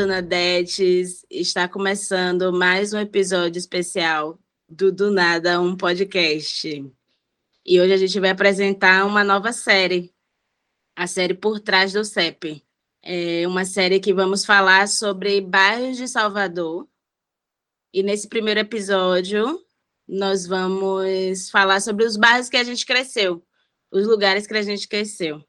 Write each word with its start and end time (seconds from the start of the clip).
dona 0.00 0.22
Detes. 0.22 1.26
Está 1.28 1.68
começando 1.68 2.50
mais 2.54 2.94
um 2.94 2.98
episódio 2.98 3.58
especial 3.58 4.38
do 4.66 4.90
Do 4.90 5.10
Nada, 5.10 5.60
um 5.60 5.76
podcast. 5.76 6.90
E 7.66 7.78
hoje 7.78 7.92
a 7.92 7.96
gente 7.98 8.18
vai 8.18 8.30
apresentar 8.30 9.04
uma 9.04 9.22
nova 9.22 9.52
série, 9.52 10.10
a 10.96 11.06
série 11.06 11.34
Por 11.34 11.60
Trás 11.60 11.92
do 11.92 12.02
CEP. 12.02 12.64
É 13.02 13.46
uma 13.46 13.66
série 13.66 14.00
que 14.00 14.14
vamos 14.14 14.42
falar 14.42 14.88
sobre 14.88 15.38
bairros 15.42 15.98
de 15.98 16.08
Salvador. 16.08 16.88
E 17.92 18.02
nesse 18.02 18.26
primeiro 18.26 18.60
episódio, 18.60 19.62
nós 20.08 20.46
vamos 20.46 21.50
falar 21.50 21.78
sobre 21.80 22.06
os 22.06 22.16
bairros 22.16 22.48
que 22.48 22.56
a 22.56 22.64
gente 22.64 22.86
cresceu, 22.86 23.44
os 23.92 24.06
lugares 24.06 24.46
que 24.46 24.56
a 24.56 24.62
gente 24.62 24.88
cresceu. 24.88 25.44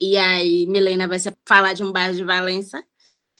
E 0.00 0.16
aí, 0.16 0.66
Milena 0.66 1.06
vai 1.06 1.18
falar 1.46 1.74
de 1.74 1.84
um 1.84 1.92
bairro 1.92 2.14
de 2.14 2.24
Valença, 2.24 2.82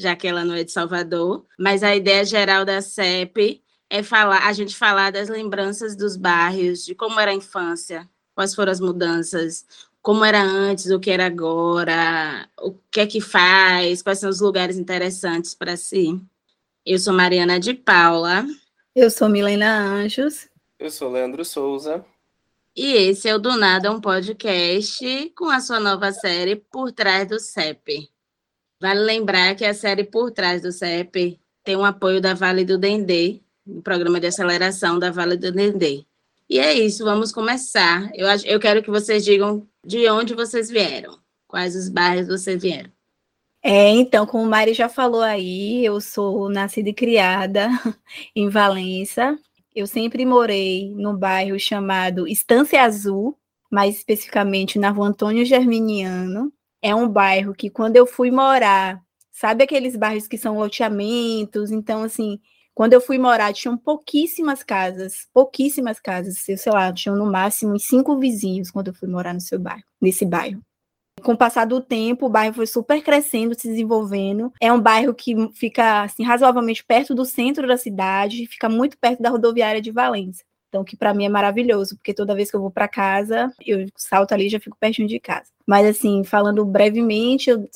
já 0.02 0.16
que 0.16 0.26
ela 0.26 0.44
não 0.44 0.54
é 0.54 0.64
de 0.64 0.72
Salvador, 0.72 1.46
mas 1.58 1.82
a 1.82 1.94
ideia 1.94 2.24
geral 2.24 2.64
da 2.64 2.82
CEP 2.82 3.62
é 3.88 4.02
falar, 4.02 4.46
a 4.46 4.52
gente 4.52 4.76
falar 4.76 5.12
das 5.12 5.28
lembranças 5.28 5.94
dos 5.94 6.16
bairros, 6.16 6.84
de 6.84 6.94
como 6.94 7.20
era 7.20 7.30
a 7.30 7.34
infância, 7.34 8.08
quais 8.34 8.54
foram 8.54 8.72
as 8.72 8.80
mudanças, 8.80 9.64
como 10.02 10.24
era 10.24 10.42
antes, 10.42 10.90
o 10.90 10.98
que 10.98 11.10
era 11.10 11.26
agora, 11.26 12.48
o 12.60 12.74
que 12.90 13.00
é 13.00 13.06
que 13.06 13.20
faz, 13.20 14.02
quais 14.02 14.18
são 14.18 14.28
os 14.28 14.40
lugares 14.40 14.76
interessantes 14.76 15.54
para 15.54 15.76
si. 15.76 16.20
Eu 16.84 16.98
sou 16.98 17.14
Mariana 17.14 17.60
de 17.60 17.74
Paula. 17.74 18.44
Eu 18.94 19.10
sou 19.10 19.28
Milena 19.28 19.78
Anjos. 19.78 20.48
Eu 20.78 20.90
sou 20.90 21.10
Leandro 21.10 21.44
Souza. 21.44 22.04
E 22.74 22.94
esse 22.94 23.28
é 23.28 23.34
o 23.34 23.38
Do 23.38 23.56
Nada, 23.56 23.92
um 23.92 24.00
podcast 24.00 25.30
com 25.36 25.50
a 25.50 25.60
sua 25.60 25.78
nova 25.78 26.10
série 26.10 26.56
Por 26.56 26.90
Trás 26.90 27.28
do 27.28 27.38
CEP. 27.38 28.11
Vale 28.82 28.98
lembrar 28.98 29.54
que 29.54 29.64
a 29.64 29.72
série 29.72 30.02
Por 30.02 30.32
Trás 30.32 30.60
do 30.60 30.72
CEP 30.72 31.38
tem 31.62 31.76
um 31.76 31.84
apoio 31.84 32.20
da 32.20 32.34
Vale 32.34 32.64
do 32.64 32.76
Dendê, 32.76 33.40
o 33.64 33.80
programa 33.80 34.18
de 34.18 34.26
aceleração 34.26 34.98
da 34.98 35.08
Vale 35.08 35.36
do 35.36 35.52
Dendê. 35.52 36.04
E 36.50 36.58
é 36.58 36.74
isso, 36.74 37.04
vamos 37.04 37.30
começar. 37.30 38.10
Eu, 38.12 38.26
eu 38.44 38.58
quero 38.58 38.82
que 38.82 38.90
vocês 38.90 39.24
digam 39.24 39.64
de 39.86 40.10
onde 40.10 40.34
vocês 40.34 40.68
vieram, 40.68 41.16
quais 41.46 41.76
os 41.76 41.88
bairros 41.88 42.26
vocês 42.26 42.60
vieram. 42.60 42.90
É, 43.62 43.90
então, 43.90 44.26
como 44.26 44.42
o 44.42 44.50
Mari 44.50 44.74
já 44.74 44.88
falou 44.88 45.22
aí, 45.22 45.86
eu 45.86 46.00
sou 46.00 46.48
nascida 46.48 46.88
e 46.88 46.92
criada 46.92 47.68
em 48.34 48.48
Valença, 48.48 49.38
eu 49.72 49.86
sempre 49.86 50.26
morei 50.26 50.92
num 50.96 51.16
bairro 51.16 51.56
chamado 51.56 52.26
Estância 52.26 52.82
Azul, 52.82 53.38
mais 53.70 53.98
especificamente 53.98 54.76
na 54.76 54.90
rua 54.90 55.06
Antônio 55.06 55.44
Germiniano. 55.44 56.52
É 56.82 56.94
um 56.94 57.08
bairro 57.08 57.54
que, 57.54 57.70
quando 57.70 57.96
eu 57.96 58.06
fui 58.06 58.30
morar, 58.30 59.00
sabe 59.30 59.64
aqueles 59.64 59.96
bairros 59.96 60.26
que 60.26 60.36
são 60.36 60.58
loteamentos? 60.58 61.70
Então, 61.70 62.02
assim, 62.02 62.40
quando 62.74 62.94
eu 62.94 63.00
fui 63.00 63.18
morar, 63.18 63.52
tinham 63.52 63.76
pouquíssimas 63.76 64.62
casas, 64.62 65.28
pouquíssimas 65.32 66.00
casas, 66.00 66.38
sei 66.38 66.56
lá, 66.72 66.92
tinham 66.92 67.16
no 67.16 67.30
máximo 67.30 67.78
cinco 67.78 68.18
vizinhos 68.18 68.70
quando 68.70 68.88
eu 68.88 68.94
fui 68.94 69.08
morar 69.08 69.34
no 69.34 69.40
seu 69.40 69.58
bairro, 69.58 69.84
nesse 70.00 70.24
bairro. 70.24 70.60
Com 71.22 71.34
o 71.34 71.36
passar 71.36 71.66
do 71.66 71.80
tempo, 71.80 72.26
o 72.26 72.30
bairro 72.30 72.54
foi 72.54 72.66
super 72.66 73.00
crescendo, 73.02 73.54
se 73.54 73.68
desenvolvendo. 73.68 74.52
É 74.60 74.72
um 74.72 74.80
bairro 74.80 75.14
que 75.14 75.34
fica 75.52 76.02
assim, 76.02 76.24
razoavelmente 76.24 76.82
perto 76.84 77.14
do 77.14 77.24
centro 77.24 77.68
da 77.68 77.76
cidade, 77.76 78.46
fica 78.46 78.68
muito 78.68 78.98
perto 78.98 79.22
da 79.22 79.30
rodoviária 79.30 79.80
de 79.80 79.92
Valência. 79.92 80.44
Então, 80.72 80.82
que 80.82 80.96
para 80.96 81.12
mim 81.12 81.26
é 81.26 81.28
maravilhoso, 81.28 81.96
porque 81.96 82.14
toda 82.14 82.34
vez 82.34 82.50
que 82.50 82.56
eu 82.56 82.60
vou 82.62 82.70
para 82.70 82.88
casa, 82.88 83.52
eu 83.60 83.86
salto 83.94 84.32
ali 84.32 84.46
e 84.46 84.48
já 84.48 84.58
fico 84.58 84.74
pertinho 84.80 85.06
de 85.06 85.20
casa. 85.20 85.50
Mas 85.66 85.86
assim, 85.86 86.24
falando 86.24 86.64
brevemente, 86.64 87.50
eu 87.50 87.68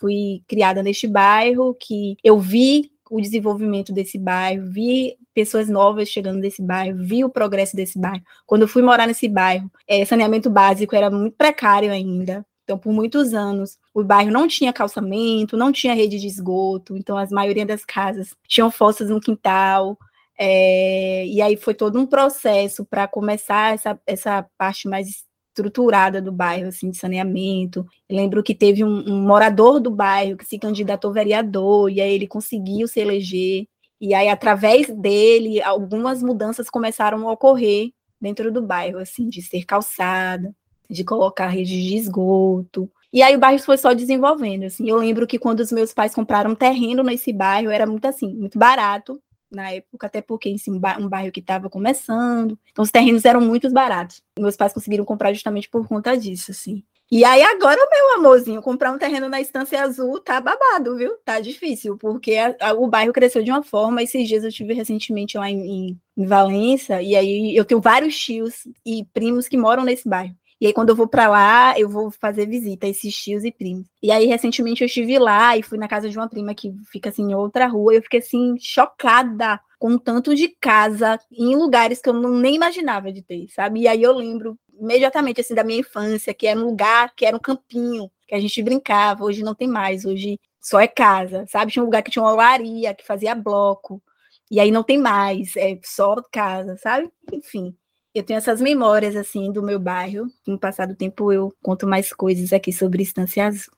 fui 0.00 0.42
criada 0.48 0.82
neste 0.82 1.06
bairro, 1.06 1.74
que 1.74 2.16
eu 2.24 2.38
vi 2.38 2.90
o 3.10 3.20
desenvolvimento 3.20 3.92
desse 3.92 4.18
bairro, 4.18 4.64
vi 4.70 5.14
pessoas 5.34 5.68
novas 5.68 6.08
chegando 6.08 6.38
nesse 6.38 6.62
bairro, 6.62 6.96
vi 6.96 7.22
o 7.22 7.28
progresso 7.28 7.76
desse 7.76 7.98
bairro. 7.98 8.24
Quando 8.46 8.62
eu 8.62 8.68
fui 8.68 8.80
morar 8.80 9.06
nesse 9.06 9.28
bairro, 9.28 9.70
é, 9.86 10.02
saneamento 10.06 10.48
básico 10.48 10.96
era 10.96 11.10
muito 11.10 11.36
precário 11.36 11.92
ainda. 11.92 12.46
Então, 12.64 12.78
por 12.78 12.94
muitos 12.94 13.34
anos, 13.34 13.78
o 13.92 14.02
bairro 14.02 14.30
não 14.30 14.48
tinha 14.48 14.72
calçamento, 14.72 15.54
não 15.54 15.70
tinha 15.70 15.94
rede 15.94 16.18
de 16.18 16.26
esgoto, 16.26 16.96
então 16.96 17.18
as 17.18 17.30
maioria 17.30 17.66
das 17.66 17.84
casas 17.84 18.34
tinham 18.46 18.70
fossas 18.70 19.10
no 19.10 19.20
quintal. 19.20 19.98
É, 20.40 21.26
e 21.26 21.42
aí 21.42 21.56
foi 21.56 21.74
todo 21.74 21.98
um 21.98 22.06
processo 22.06 22.84
para 22.84 23.08
começar 23.08 23.74
essa, 23.74 24.00
essa 24.06 24.46
parte 24.56 24.86
mais 24.88 25.26
estruturada 25.58 26.22
do 26.22 26.30
bairro, 26.30 26.68
assim, 26.68 26.90
de 26.90 26.96
saneamento. 26.96 27.84
Eu 28.08 28.16
lembro 28.16 28.42
que 28.42 28.54
teve 28.54 28.84
um, 28.84 29.04
um 29.08 29.20
morador 29.20 29.80
do 29.80 29.90
bairro 29.90 30.36
que 30.36 30.44
se 30.44 30.58
candidatou 30.58 31.12
vereador, 31.12 31.90
e 31.90 32.00
aí 32.00 32.14
ele 32.14 32.28
conseguiu 32.28 32.86
se 32.86 33.00
eleger. 33.00 33.66
E 34.00 34.14
aí, 34.14 34.28
através 34.28 34.88
dele, 34.88 35.60
algumas 35.60 36.22
mudanças 36.22 36.70
começaram 36.70 37.28
a 37.28 37.32
ocorrer 37.32 37.90
dentro 38.20 38.52
do 38.52 38.62
bairro, 38.62 38.98
assim, 38.98 39.28
de 39.28 39.42
ser 39.42 39.64
calçada, 39.64 40.54
de 40.88 41.02
colocar 41.02 41.48
rede 41.48 41.82
de 41.82 41.96
esgoto. 41.96 42.88
E 43.12 43.22
aí 43.22 43.34
o 43.34 43.40
bairro 43.40 43.60
foi 43.60 43.76
só 43.76 43.92
desenvolvendo, 43.92 44.64
assim. 44.64 44.88
Eu 44.88 44.96
lembro 44.98 45.26
que 45.26 45.38
quando 45.38 45.60
os 45.60 45.72
meus 45.72 45.92
pais 45.92 46.14
compraram 46.14 46.54
terreno 46.54 47.02
nesse 47.02 47.32
bairro, 47.32 47.70
era 47.70 47.86
muito 47.86 48.06
assim, 48.06 48.32
muito 48.34 48.58
barato 48.58 49.20
na 49.50 49.70
época, 49.72 50.06
até 50.06 50.20
porque 50.20 50.50
assim, 50.50 50.72
um 50.72 51.08
bairro 51.08 51.32
que 51.32 51.40
estava 51.40 51.70
começando. 51.70 52.58
Então 52.70 52.82
os 52.82 52.90
terrenos 52.90 53.24
eram 53.24 53.40
muito 53.40 53.70
baratos. 53.70 54.22
Meus 54.38 54.56
pais 54.56 54.72
conseguiram 54.72 55.04
comprar 55.04 55.32
justamente 55.32 55.68
por 55.68 55.86
conta 55.86 56.16
disso, 56.16 56.50
assim. 56.50 56.82
E 57.10 57.24
aí 57.24 57.42
agora, 57.42 57.80
meu 57.90 58.16
amorzinho, 58.16 58.60
comprar 58.60 58.92
um 58.92 58.98
terreno 58.98 59.30
na 59.30 59.40
Estância 59.40 59.82
Azul 59.82 60.20
tá 60.20 60.38
babado, 60.42 60.94
viu? 60.94 61.16
Tá 61.24 61.40
difícil, 61.40 61.96
porque 61.96 62.34
a, 62.34 62.54
a, 62.60 62.72
o 62.74 62.86
bairro 62.86 63.14
cresceu 63.14 63.42
de 63.42 63.50
uma 63.50 63.62
forma. 63.62 64.02
Esses 64.02 64.28
dias 64.28 64.44
eu 64.44 64.52
tive 64.52 64.74
recentemente 64.74 65.38
lá 65.38 65.50
em, 65.50 65.58
em, 65.58 66.00
em 66.18 66.26
Valença, 66.26 67.00
e 67.00 67.16
aí 67.16 67.56
eu 67.56 67.64
tenho 67.64 67.80
vários 67.80 68.18
tios 68.18 68.68
e 68.84 69.06
primos 69.14 69.48
que 69.48 69.56
moram 69.56 69.84
nesse 69.84 70.06
bairro. 70.06 70.36
E 70.60 70.66
aí, 70.66 70.72
quando 70.72 70.88
eu 70.88 70.96
vou 70.96 71.06
para 71.06 71.28
lá, 71.28 71.78
eu 71.78 71.88
vou 71.88 72.10
fazer 72.10 72.46
visita 72.46 72.86
a 72.86 72.88
esses 72.88 73.14
tios 73.14 73.44
e 73.44 73.52
primos. 73.52 73.86
E 74.02 74.10
aí, 74.10 74.26
recentemente, 74.26 74.82
eu 74.82 74.86
estive 74.86 75.16
lá 75.18 75.56
e 75.56 75.62
fui 75.62 75.78
na 75.78 75.86
casa 75.86 76.10
de 76.10 76.18
uma 76.18 76.28
prima 76.28 76.52
que 76.54 76.74
fica 76.90 77.10
assim 77.10 77.30
em 77.30 77.34
outra 77.34 77.66
rua. 77.68 77.94
E 77.94 77.98
eu 77.98 78.02
fiquei 78.02 78.18
assim, 78.18 78.56
chocada 78.58 79.60
com 79.78 79.96
tanto 79.96 80.34
de 80.34 80.48
casa 80.48 81.20
em 81.30 81.54
lugares 81.54 82.00
que 82.00 82.08
eu 82.08 82.12
não, 82.12 82.30
nem 82.30 82.56
imaginava 82.56 83.12
de 83.12 83.22
ter, 83.22 83.46
sabe? 83.50 83.82
E 83.82 83.88
aí 83.88 84.02
eu 84.02 84.12
lembro 84.16 84.58
imediatamente 84.80 85.40
assim 85.40 85.54
da 85.54 85.62
minha 85.62 85.80
infância, 85.80 86.34
que 86.34 86.46
era 86.46 86.58
um 86.58 86.64
lugar, 86.64 87.14
que 87.14 87.24
era 87.24 87.36
um 87.36 87.40
campinho, 87.40 88.10
que 88.26 88.34
a 88.34 88.40
gente 88.40 88.60
brincava. 88.62 89.24
Hoje 89.24 89.44
não 89.44 89.54
tem 89.54 89.68
mais, 89.68 90.04
hoje 90.04 90.40
só 90.60 90.80
é 90.80 90.88
casa, 90.88 91.46
sabe? 91.48 91.70
Tinha 91.70 91.82
um 91.82 91.86
lugar 91.86 92.02
que 92.02 92.10
tinha 92.10 92.22
uma 92.22 92.32
olaria, 92.32 92.94
que 92.94 93.06
fazia 93.06 93.34
bloco. 93.34 94.02
E 94.50 94.58
aí 94.58 94.70
não 94.72 94.82
tem 94.82 94.98
mais, 94.98 95.54
é 95.56 95.78
só 95.84 96.16
casa, 96.32 96.76
sabe? 96.78 97.10
Enfim 97.32 97.76
eu 98.18 98.24
tenho 98.24 98.38
essas 98.38 98.60
memórias 98.60 99.16
assim 99.16 99.50
do 99.52 99.62
meu 99.62 99.78
bairro. 99.78 100.26
No 100.46 100.58
passar 100.58 100.86
do 100.86 100.94
tempo 100.94 101.32
eu 101.32 101.54
conto 101.62 101.86
mais 101.86 102.12
coisas 102.12 102.52
aqui 102.52 102.72
sobre 102.72 103.02
Estância 103.02 103.46
Azul. 103.46 103.72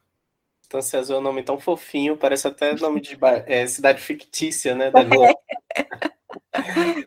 Estância 0.63 0.99
Azul 0.99 1.17
é 1.17 1.19
um 1.19 1.23
nome 1.23 1.43
tão 1.43 1.59
fofinho, 1.59 2.17
parece 2.17 2.47
até 2.47 2.75
nome 2.77 3.01
de 3.01 3.19
é, 3.47 3.67
cidade 3.67 4.01
fictícia, 4.01 4.75
né? 4.75 4.91
Da 4.91 5.03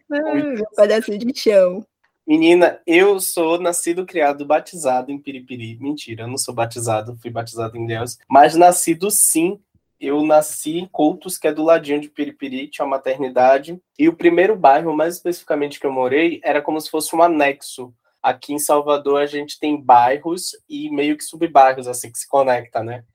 um 0.10 0.56
pedacinho 0.76 1.18
de 1.18 1.40
chão. 1.40 1.86
Menina, 2.26 2.82
eu 2.88 3.20
sou 3.20 3.60
nascido, 3.60 4.06
criado, 4.06 4.46
batizado 4.46 5.12
em 5.12 5.20
Piripiri. 5.20 5.78
Mentira, 5.80 6.24
eu 6.24 6.28
não 6.28 6.38
sou 6.38 6.54
batizado, 6.54 7.18
fui 7.22 7.30
batizado 7.30 7.78
em 7.78 7.86
Deus. 7.86 8.18
Mas 8.30 8.56
nascido 8.56 9.12
sim 9.12 9.60
eu 10.04 10.22
nasci 10.26 10.80
em 10.80 10.86
Coutos, 10.86 11.38
que 11.38 11.48
é 11.48 11.54
do 11.54 11.64
ladinho 11.64 12.02
de 12.02 12.10
Piripiri, 12.10 12.68
tinha 12.68 12.84
uma 12.84 12.98
maternidade. 12.98 13.82
E 13.98 14.10
o 14.10 14.14
primeiro 14.14 14.54
bairro, 14.54 14.94
mais 14.94 15.16
especificamente 15.16 15.80
que 15.80 15.86
eu 15.86 15.94
morei, 15.94 16.42
era 16.44 16.62
como 16.62 16.80
se 16.82 16.90
fosse 16.90 17.16
um 17.16 17.24
anexo. 17.24 17.94
Aqui 18.22 18.54
em 18.54 18.60
Salvador 18.60 19.22
a 19.22 19.26
gente 19.26 19.58
tem 19.58 19.80
bairros 19.82 20.52
e 20.68 20.90
meio 20.90 21.18
que 21.18 21.24
subbairros, 21.24 21.88
assim, 21.88 22.12
que 22.12 22.18
se 22.18 22.28
conecta, 22.28 22.84
né? 22.84 23.06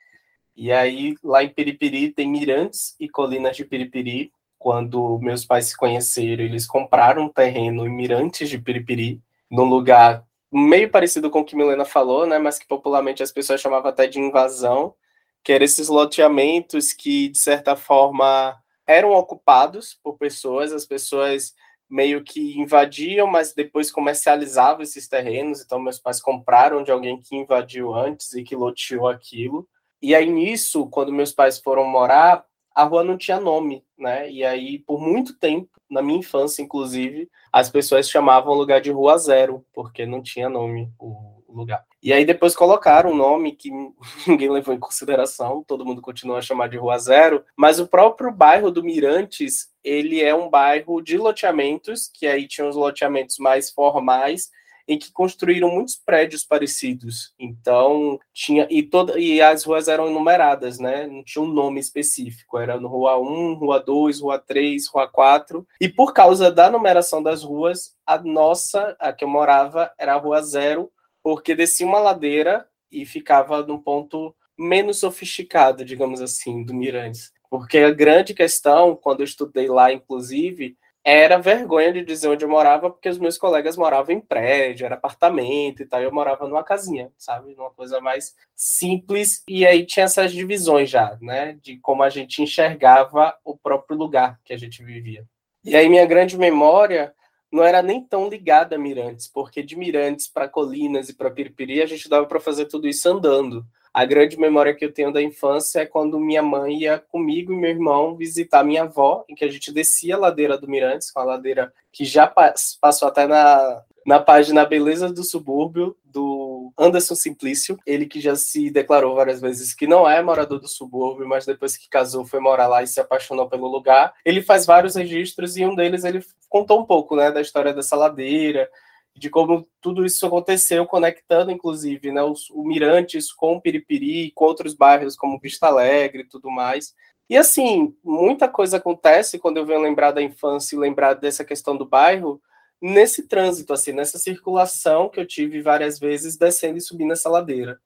E 0.57 0.73
aí, 0.73 1.15
lá 1.23 1.45
em 1.45 1.51
Piripiri, 1.51 2.11
tem 2.11 2.27
Mirantes 2.27 2.97
e 2.99 3.07
Colinas 3.07 3.55
de 3.55 3.67
Piripiri. 3.67 4.33
Quando 4.59 5.19
meus 5.19 5.45
pais 5.45 5.67
se 5.67 5.77
conheceram, 5.77 6.43
eles 6.43 6.67
compraram 6.67 7.25
um 7.25 7.29
terreno 7.29 7.87
em 7.87 7.95
Mirantes 7.95 8.49
de 8.49 8.59
Piripiri, 8.59 9.21
num 9.51 9.65
lugar 9.65 10.25
meio 10.51 10.91
parecido 10.91 11.29
com 11.31 11.41
o 11.41 11.45
que 11.45 11.55
Milena 11.55 11.85
falou, 11.85 12.27
né? 12.27 12.39
Mas 12.39 12.59
que 12.59 12.67
popularmente 12.67 13.23
as 13.23 13.31
pessoas 13.31 13.61
chamavam 13.61 13.91
até 13.91 14.07
de 14.07 14.19
invasão 14.19 14.95
que 15.43 15.53
eram 15.53 15.65
esses 15.65 15.89
loteamentos 15.89 16.93
que, 16.93 17.29
de 17.29 17.39
certa 17.39 17.77
forma, 17.77 18.57
eram 18.87 19.13
ocupados 19.13 19.99
por 20.03 20.17
pessoas, 20.17 20.73
as 20.73 20.87
pessoas 20.87 21.55
meio 21.89 22.23
que 22.23 22.59
invadiam, 22.59 23.27
mas 23.27 23.55
depois 23.55 23.91
comercializavam 23.91 24.83
esses 24.83 25.09
terrenos. 25.09 25.63
Então, 25.63 25.79
meus 25.79 25.99
pais 25.99 26.21
compraram 26.21 26.83
de 26.83 26.91
alguém 26.91 27.21
que 27.21 27.35
invadiu 27.35 27.95
antes 27.95 28.35
e 28.35 28.43
que 28.43 28.55
loteou 28.55 29.09
aquilo. 29.09 29.67
E 30.01 30.15
aí, 30.15 30.31
nisso, 30.31 30.87
quando 30.89 31.13
meus 31.13 31.33
pais 31.33 31.59
foram 31.59 31.85
morar, 31.85 32.45
a 32.75 32.85
rua 32.85 33.03
não 33.03 33.17
tinha 33.17 33.41
nome, 33.41 33.85
né? 33.99 34.31
E 34.31 34.45
aí, 34.45 34.79
por 34.79 35.01
muito 35.01 35.37
tempo, 35.39 35.69
na 35.91 36.03
minha 36.03 36.21
infância, 36.21 36.63
inclusive, 36.63 37.29
as 37.53 37.71
pessoas 37.71 38.09
chamavam 38.09 38.53
o 38.53 38.57
lugar 38.57 38.81
de 38.81 38.91
Rua 38.91 39.19
Zero, 39.19 39.65
porque 39.73 40.07
não 40.07 40.23
tinha 40.23 40.49
nome. 40.49 40.93
O 40.99 41.38
lugar. 41.53 41.85
E 42.03 42.13
aí 42.13 42.25
depois 42.25 42.55
colocaram 42.55 43.11
um 43.11 43.17
nome 43.17 43.53
que 43.53 43.71
ninguém 44.27 44.51
levou 44.51 44.75
em 44.75 44.79
consideração, 44.79 45.65
todo 45.67 45.85
mundo 45.85 46.03
continua 46.03 46.39
a 46.39 46.43
chamar 46.43 46.69
de 46.69 46.77
Rua 46.77 46.99
Zero, 46.99 47.45
mas 47.57 47.81
o 47.81 47.87
próprio 47.87 48.31
bairro 48.33 48.71
do 48.71 48.83
Mirantes, 48.83 49.69
ele 49.83 50.23
é 50.23 50.35
um 50.35 50.49
bairro 50.49 51.01
de 51.01 51.17
loteamentos, 51.17 52.11
que 52.13 52.27
aí 52.27 52.47
tinha 52.47 52.69
os 52.69 52.77
loteamentos 52.77 53.39
mais 53.39 53.71
formais, 53.71 54.51
em 54.89 54.99
que 54.99 55.13
construíram 55.13 55.69
muitos 55.69 55.97
prédios 55.97 56.43
parecidos. 56.43 57.35
Então, 57.39 58.19
tinha 58.33 58.67
e 58.71 58.83
toda 58.83 59.19
e 59.21 59.41
as 59.41 59.63
ruas 59.65 59.87
eram 59.87 60.11
numeradas, 60.11 60.79
né? 60.79 61.07
Não 61.07 61.23
tinha 61.23 61.43
um 61.45 61.53
nome 61.53 61.79
específico, 61.79 62.59
era 62.59 62.81
no 62.81 62.89
Rua 62.89 63.19
1, 63.19 63.55
Rua 63.55 63.79
2, 63.79 64.21
Rua 64.21 64.39
3, 64.39 64.89
Rua 64.89 65.07
4. 65.07 65.67
E 65.79 65.89
por 65.89 66.15
causa 66.15 66.51
da 66.51 66.71
numeração 66.71 67.23
das 67.23 67.43
ruas, 67.43 67.95
a 68.07 68.17
nossa, 68.17 68.97
a 68.99 69.13
que 69.13 69.25
eu 69.25 69.29
morava, 69.29 69.93
era 69.99 70.15
a 70.15 70.19
Rua 70.19 70.41
0, 70.41 70.91
porque 71.29 71.55
descia 71.55 71.87
uma 71.87 71.99
ladeira 71.99 72.67
e 72.91 73.05
ficava 73.05 73.63
num 73.63 73.77
ponto 73.77 74.35
menos 74.59 75.01
sofisticado, 75.01 75.85
digamos 75.85 76.23
assim, 76.23 76.65
do 76.65 76.73
Mirantes. 76.73 77.35
Porque 77.51 77.77
a 77.77 77.91
grande 77.91 78.33
questão, 78.33 78.97
quando 78.97 79.21
eu 79.21 79.25
estudei 79.25 79.69
lá, 79.69 79.93
inclusive, 79.93 80.75
era 81.05 81.37
vergonha 81.37 81.93
de 81.93 82.03
dizer 82.03 82.29
onde 82.29 82.47
eu 82.47 82.49
morava, 82.49 82.89
porque 82.89 83.11
os 83.11 83.19
meus 83.19 83.37
colegas 83.37 83.77
moravam 83.77 84.15
em 84.15 84.23
prédio, 84.23 84.87
era 84.87 84.95
apartamento 84.95 85.83
e 85.83 85.87
tal, 85.87 86.01
e 86.01 86.05
eu 86.05 86.15
morava 86.15 86.49
numa 86.49 86.65
casinha, 86.65 87.13
sabe? 87.19 87.53
Uma 87.53 87.73
coisa 87.73 88.01
mais 88.01 88.35
simples, 88.57 89.43
e 89.47 89.67
aí 89.67 89.85
tinha 89.85 90.05
essas 90.05 90.33
divisões 90.33 90.89
já, 90.89 91.19
né? 91.21 91.59
De 91.61 91.77
como 91.77 92.03
a 92.03 92.09
gente 92.09 92.43
enxergava 92.43 93.37
o 93.45 93.55
próprio 93.55 93.99
lugar 93.99 94.41
que 94.43 94.55
a 94.55 94.57
gente 94.57 94.83
vivia. 94.83 95.27
E 95.63 95.77
aí 95.77 95.91
minha 95.91 96.07
grande 96.07 96.39
memória 96.39 97.15
não 97.51 97.65
era 97.65 97.83
nem 97.83 98.03
tão 98.03 98.29
ligada 98.29 98.77
a 98.77 98.79
Mirantes, 98.79 99.27
porque 99.27 99.63
de 99.63 99.77
Mirantes 99.77 100.29
para 100.29 100.49
Colinas 100.49 101.09
e 101.09 101.15
para 101.15 101.31
Piripiri 101.31 101.83
a 101.83 101.87
gente 101.87 102.09
dava 102.09 102.27
para 102.27 102.41
fazer 102.41 102.67
tudo 102.67 102.87
isso 102.87 103.09
andando. 103.09 103.65
A 103.93 104.05
grande 104.05 104.39
memória 104.39 104.75
que 104.75 104.85
eu 104.85 104.93
tenho 104.93 105.13
da 105.13 105.23
infância 105.23 105.81
é 105.81 105.87
quando 105.87 106.21
minha 106.21 106.43
mãe 106.43 106.83
ia 106.83 106.99
comigo 106.99 107.53
e 107.53 107.57
meu 107.57 107.71
irmão 107.71 108.17
visitar 108.17 108.63
minha 108.63 108.83
avó, 108.83 109.25
em 109.29 109.35
que 109.35 109.45
a 109.45 109.51
gente 109.51 109.73
descia 109.73 110.15
a 110.15 110.19
ladeira 110.19 110.59
do 110.59 110.69
Mirantes, 110.69 111.11
com 111.11 111.21
a 111.21 111.25
ladeira 111.25 111.73
que 111.91 112.05
já 112.05 112.33
passou 112.81 113.09
até 113.09 113.27
na, 113.27 113.83
na 114.07 114.21
página 114.21 114.65
Beleza 114.65 115.13
do 115.13 115.25
Subúrbio, 115.25 115.97
do 116.05 116.48
Anderson 116.77 117.15
Simplício, 117.15 117.79
ele 117.87 118.07
que 118.07 118.21
já 118.21 118.35
se 118.37 118.71
declarou 118.71 119.15
várias 119.15 119.41
vezes 119.41 119.75
que 119.75 119.87
não 119.87 120.09
é 120.09 120.23
morador 120.23 120.61
do 120.61 120.69
subúrbio, 120.69 121.29
mas 121.29 121.47
depois 121.47 121.77
que 121.77 121.89
casou 121.89 122.25
foi 122.25 122.41
morar 122.41 122.67
lá 122.67 122.83
e 122.83 122.87
se 122.87 123.01
apaixonou 123.01 123.49
pelo 123.49 123.67
lugar. 123.69 124.13
Ele 124.25 124.43
faz 124.43 124.67
vários 124.67 124.95
registros 124.95 125.57
e 125.57 125.65
um 125.65 125.75
deles 125.75 126.05
ele 126.05 126.25
contou 126.49 126.81
um 126.81 126.85
pouco, 126.85 127.17
né, 127.17 127.31
da 127.31 127.41
história 127.41 127.73
dessa 127.73 127.97
ladeira, 127.97 128.69
de 129.15 129.29
como 129.29 129.69
tudo 129.81 130.05
isso 130.05 130.25
aconteceu, 130.27 130.87
conectando, 130.87 131.51
inclusive, 131.51 132.13
né, 132.13 132.23
os, 132.23 132.49
o 132.51 132.63
Mirantes 132.63 133.33
com 133.33 133.57
o 133.57 133.61
Piripiri, 133.61 134.31
com 134.33 134.45
outros 134.45 134.75
bairros 134.75 135.17
como 135.17 135.41
Vista 135.41 135.67
Alegre 135.67 136.23
e 136.23 136.29
tudo 136.29 136.51
mais. 136.51 136.95
E 137.29 137.37
assim, 137.37 137.95
muita 138.03 138.49
coisa 138.49 138.79
acontece 138.79 139.39
quando 139.39 139.59
eu 139.59 139.67
venho 139.67 139.83
lembrar 139.83 140.13
da 140.13 140.23
infância 140.23 140.75
e 140.75 140.79
lembrar 140.79 141.15
dessa 141.15 141.45
questão 141.45 141.77
do 141.77 141.85
bairro, 141.85 142.41
nesse 142.81 143.27
trânsito, 143.27 143.73
assim, 143.73 143.93
nessa 143.93 144.19
circulação 144.19 145.09
que 145.09 145.21
eu 145.21 145.27
tive 145.27 145.61
várias 145.63 145.99
vezes 145.99 146.37
descendo 146.37 146.79
e 146.79 146.81
subindo 146.81 147.13
essa 147.13 147.29
ladeira. 147.29 147.81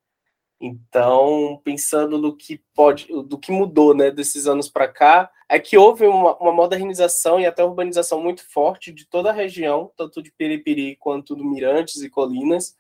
Então, 0.61 1.61
pensando 1.65 2.19
no 2.19 2.37
que 2.37 2.63
pode, 2.73 3.09
do 3.25 3.37
que 3.37 3.51
mudou, 3.51 3.95
né, 3.95 4.13
desses 4.13 4.47
anos 4.47 4.71
para 4.71 4.87
cá, 4.87 5.29
é 5.49 5.59
que 5.59 5.77
houve 5.77 6.07
uma, 6.07 6.37
uma, 6.37 6.53
modernização 6.53 7.41
e 7.41 7.47
até 7.47 7.65
urbanização 7.65 8.23
muito 8.23 8.49
forte 8.49 8.93
de 8.93 9.05
toda 9.05 9.31
a 9.31 9.33
região, 9.33 9.91
tanto 9.97 10.23
de 10.23 10.31
Piripiri 10.31 10.97
quanto 10.97 11.35
do 11.35 11.45
Mirantes 11.45 12.01
e 12.01 12.09
Colinas. 12.09 12.77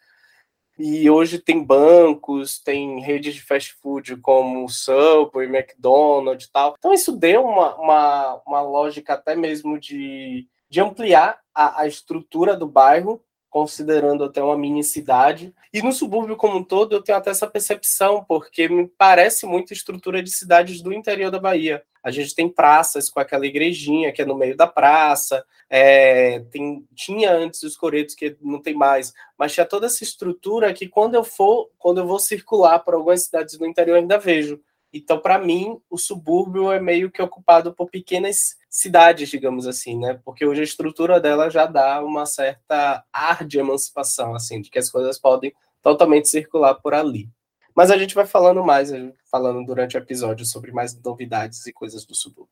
E 0.78 1.10
hoje 1.10 1.38
tem 1.38 1.62
bancos, 1.62 2.60
tem 2.60 3.00
redes 3.00 3.34
de 3.34 3.42
fast 3.42 3.74
food 3.74 4.16
como 4.18 4.68
Subway, 4.68 5.46
McDonald's 5.46 6.46
e 6.46 6.52
tal. 6.52 6.76
Então 6.78 6.92
isso 6.92 7.12
deu 7.12 7.44
uma, 7.44 7.74
uma, 7.76 8.42
uma 8.46 8.62
lógica 8.62 9.14
até 9.14 9.34
mesmo 9.36 9.78
de, 9.78 10.48
de 10.72 10.80
ampliar 10.80 11.38
a, 11.54 11.82
a 11.82 11.86
estrutura 11.86 12.56
do 12.56 12.66
bairro 12.66 13.22
considerando 13.50 14.24
até 14.24 14.42
uma 14.42 14.56
mini 14.56 14.82
cidade. 14.82 15.54
E 15.70 15.82
no 15.82 15.92
subúrbio 15.92 16.34
como 16.34 16.56
um 16.56 16.64
todo, 16.64 16.94
eu 16.94 17.02
tenho 17.02 17.18
até 17.18 17.28
essa 17.28 17.46
percepção, 17.46 18.24
porque 18.26 18.66
me 18.66 18.88
parece 18.88 19.44
muito 19.44 19.74
estrutura 19.74 20.22
de 20.22 20.30
cidades 20.30 20.80
do 20.80 20.90
interior 20.90 21.30
da 21.30 21.38
Bahia. 21.38 21.82
A 22.02 22.10
gente 22.10 22.34
tem 22.34 22.48
praças 22.48 23.10
com 23.10 23.20
aquela 23.20 23.46
igrejinha 23.46 24.10
que 24.10 24.22
é 24.22 24.24
no 24.24 24.34
meio 24.34 24.56
da 24.56 24.66
praça, 24.66 25.44
é, 25.68 26.40
tem, 26.50 26.86
tinha 26.94 27.30
antes 27.30 27.62
os 27.62 27.76
coretos 27.76 28.14
que 28.14 28.34
não 28.40 28.58
tem 28.58 28.72
mais, 28.72 29.12
mas 29.36 29.52
tinha 29.52 29.66
toda 29.66 29.84
essa 29.84 30.02
estrutura 30.02 30.72
que 30.72 30.88
quando 30.88 31.16
eu 31.16 31.22
for, 31.22 31.68
quando 31.76 31.98
eu 31.98 32.06
vou 32.06 32.18
circular 32.18 32.78
por 32.78 32.94
algumas 32.94 33.24
cidades 33.24 33.58
do 33.58 33.66
interior, 33.66 33.98
ainda 33.98 34.16
vejo. 34.16 34.58
Então, 34.90 35.18
para 35.18 35.38
mim, 35.38 35.78
o 35.90 35.98
subúrbio 35.98 36.72
é 36.72 36.80
meio 36.80 37.10
que 37.10 37.20
ocupado 37.20 37.74
por 37.74 37.90
pequenas 37.90 38.56
cidades, 38.72 39.28
digamos 39.28 39.66
assim, 39.66 39.98
né? 39.98 40.18
Porque 40.24 40.46
hoje 40.46 40.62
a 40.62 40.64
estrutura 40.64 41.20
dela 41.20 41.50
já 41.50 41.66
dá 41.66 42.02
uma 42.02 42.24
certa 42.24 43.04
ar 43.12 43.44
de 43.46 43.58
emancipação, 43.58 44.34
assim, 44.34 44.62
de 44.62 44.70
que 44.70 44.78
as 44.78 44.90
coisas 44.90 45.18
podem 45.18 45.52
totalmente 45.82 46.28
circular 46.28 46.74
por 46.76 46.94
ali. 46.94 47.28
Mas 47.74 47.90
a 47.90 47.98
gente 47.98 48.14
vai 48.14 48.26
falando 48.26 48.64
mais, 48.64 48.90
falando 49.30 49.64
durante 49.66 49.96
o 49.96 49.98
episódio 49.98 50.46
sobre 50.46 50.72
mais 50.72 50.98
novidades 51.02 51.66
e 51.66 51.72
coisas 51.72 52.06
do 52.06 52.14
subúrbio. 52.14 52.50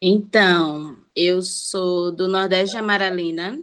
Então, 0.00 0.96
eu 1.14 1.40
sou 1.42 2.10
do 2.10 2.26
Nordeste 2.26 2.72
de 2.72 2.78
Amaralina. 2.78 3.56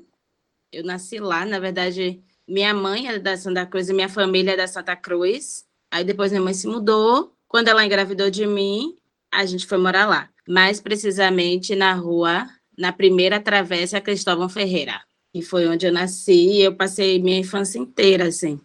Eu 0.71 0.85
nasci 0.85 1.19
lá, 1.19 1.45
na 1.45 1.59
verdade, 1.59 2.23
minha 2.47 2.73
mãe 2.73 3.09
é 3.09 3.19
da 3.19 3.35
Santa 3.35 3.65
Cruz 3.65 3.89
e 3.89 3.93
minha 3.93 4.07
família 4.07 4.53
é 4.53 4.57
da 4.57 4.67
Santa 4.67 4.95
Cruz. 4.95 5.65
Aí 5.91 6.05
depois 6.05 6.31
minha 6.31 6.43
mãe 6.43 6.53
se 6.53 6.67
mudou 6.67 7.35
quando 7.49 7.67
ela 7.67 7.83
engravidou 7.83 8.29
de 8.29 8.45
mim, 8.45 8.95
a 9.31 9.43
gente 9.43 9.65
foi 9.65 9.77
morar 9.77 10.05
lá. 10.05 10.29
Mais 10.49 10.81
precisamente 10.81 11.75
na 11.75 11.93
rua, 11.93 12.49
na 12.75 12.91
primeira 12.91 13.39
travessa 13.39 14.01
Cristóvão 14.01 14.49
Ferreira, 14.49 14.99
que 15.31 15.41
foi 15.43 15.67
onde 15.67 15.85
eu 15.85 15.91
nasci 15.91 16.31
e 16.31 16.61
eu 16.61 16.75
passei 16.75 17.21
minha 17.21 17.37
infância 17.37 17.77
inteira, 17.77 18.25
assim. 18.27 18.59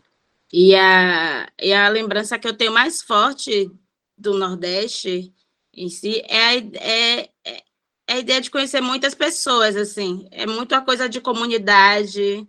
E 0.52 0.74
a, 0.74 1.48
e 1.60 1.72
a 1.72 1.88
lembrança 1.88 2.38
que 2.38 2.48
eu 2.48 2.56
tenho 2.56 2.72
mais 2.72 3.02
forte 3.02 3.70
do 4.16 4.38
Nordeste 4.38 5.34
em 5.74 5.88
si 5.88 6.22
é 6.28 6.44
a, 6.44 6.54
é, 6.54 7.28
é 7.44 7.62
a 8.08 8.18
ideia 8.18 8.40
de 8.40 8.50
conhecer 8.50 8.80
muitas 8.80 9.14
pessoas, 9.14 9.76
assim. 9.76 10.26
É 10.30 10.46
muito 10.46 10.74
a 10.74 10.80
coisa 10.80 11.08
de 11.08 11.20
comunidade. 11.20 12.46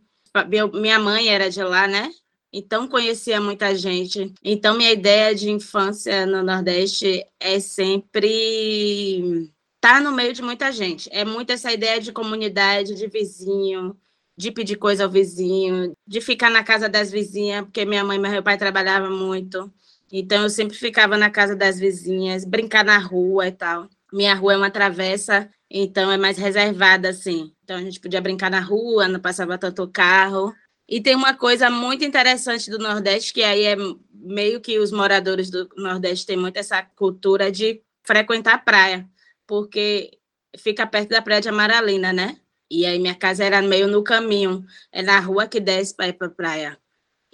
Minha 0.73 0.99
mãe 0.99 1.29
era 1.29 1.49
de 1.49 1.63
lá, 1.63 1.87
né? 1.87 2.11
Então 2.57 2.87
conhecia 2.87 3.41
muita 3.41 3.75
gente. 3.75 4.33
Então, 4.41 4.77
minha 4.77 4.93
ideia 4.93 5.35
de 5.35 5.51
infância 5.51 6.25
no 6.25 6.41
Nordeste 6.41 7.25
é 7.37 7.59
sempre 7.59 9.51
estar 9.75 9.95
tá 9.95 9.99
no 9.99 10.13
meio 10.13 10.31
de 10.31 10.41
muita 10.41 10.71
gente. 10.71 11.09
É 11.11 11.25
muito 11.25 11.51
essa 11.51 11.73
ideia 11.73 11.99
de 11.99 12.13
comunidade, 12.13 12.95
de 12.95 13.07
vizinho, 13.07 13.97
de 14.37 14.53
pedir 14.53 14.77
coisa 14.77 15.03
ao 15.03 15.09
vizinho, 15.09 15.91
de 16.07 16.21
ficar 16.21 16.49
na 16.49 16.63
casa 16.63 16.87
das 16.87 17.11
vizinhas, 17.11 17.65
porque 17.65 17.83
minha 17.83 18.05
mãe 18.05 18.17
e 18.17 18.21
meu 18.21 18.41
pai 18.41 18.57
trabalhavam 18.57 19.11
muito. 19.11 19.69
Então, 20.09 20.43
eu 20.43 20.49
sempre 20.49 20.77
ficava 20.77 21.17
na 21.17 21.29
casa 21.29 21.57
das 21.57 21.77
vizinhas, 21.77 22.45
brincar 22.45 22.85
na 22.85 22.97
rua 22.97 23.47
e 23.47 23.51
tal. 23.51 23.89
Minha 24.13 24.33
rua 24.33 24.53
é 24.53 24.57
uma 24.57 24.71
travessa, 24.71 25.49
então 25.69 26.09
é 26.09 26.15
mais 26.15 26.37
reservada, 26.37 27.09
assim. 27.09 27.51
Então, 27.65 27.75
a 27.75 27.81
gente 27.81 27.99
podia 27.99 28.21
brincar 28.21 28.49
na 28.49 28.61
rua, 28.61 29.09
não 29.09 29.19
passava 29.19 29.57
tanto 29.57 29.89
carro. 29.89 30.53
E 30.87 31.01
tem 31.01 31.15
uma 31.15 31.33
coisa 31.33 31.69
muito 31.69 32.05
interessante 32.05 32.69
do 32.69 32.77
Nordeste, 32.77 33.33
que 33.33 33.43
aí 33.43 33.63
é 33.63 33.75
meio 34.13 34.61
que 34.61 34.77
os 34.79 34.91
moradores 34.91 35.49
do 35.49 35.67
Nordeste 35.75 36.25
têm 36.25 36.37
muito 36.37 36.57
essa 36.57 36.83
cultura 36.83 37.51
de 37.51 37.81
frequentar 38.03 38.55
a 38.55 38.59
praia, 38.59 39.09
porque 39.47 40.19
fica 40.57 40.85
perto 40.85 41.09
da 41.09 41.21
praia 41.21 41.41
de 41.41 41.49
Amaralina, 41.49 42.13
né? 42.13 42.39
E 42.69 42.85
aí 42.85 42.99
minha 42.99 43.15
casa 43.15 43.43
era 43.43 43.61
meio 43.61 43.87
no 43.87 44.03
caminho, 44.03 44.65
é 44.91 45.01
na 45.01 45.19
rua 45.19 45.47
que 45.47 45.59
desce 45.59 45.95
para 45.95 46.07
ir 46.07 46.13
para 46.13 46.27
a 46.27 46.31
praia. 46.31 46.79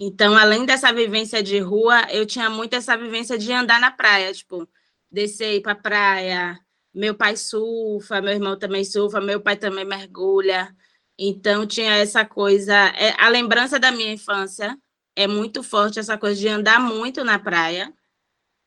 Então, 0.00 0.36
além 0.36 0.66
dessa 0.66 0.92
vivência 0.92 1.42
de 1.42 1.58
rua, 1.60 2.06
eu 2.10 2.26
tinha 2.26 2.50
muito 2.50 2.74
essa 2.74 2.96
vivência 2.96 3.38
de 3.38 3.52
andar 3.52 3.80
na 3.80 3.90
praia, 3.90 4.32
tipo, 4.32 4.68
descer 5.10 5.62
para 5.62 5.72
a 5.72 5.76
praia. 5.76 6.60
Meu 6.94 7.14
pai 7.14 7.36
surfa, 7.36 8.20
meu 8.20 8.32
irmão 8.32 8.58
também 8.58 8.84
surfa, 8.84 9.20
meu 9.20 9.40
pai 9.40 9.56
também 9.56 9.84
mergulha. 9.84 10.74
Então 11.18 11.66
tinha 11.66 11.96
essa 11.96 12.24
coisa, 12.24 12.74
é, 12.74 13.14
a 13.18 13.28
lembrança 13.28 13.78
da 13.78 13.90
minha 13.92 14.12
infância 14.12 14.78
é 15.14 15.26
muito 15.26 15.62
forte 15.62 15.98
essa 15.98 16.16
coisa 16.16 16.40
de 16.40 16.48
andar 16.48 16.80
muito 16.80 17.22
na 17.22 17.38
praia 17.38 17.92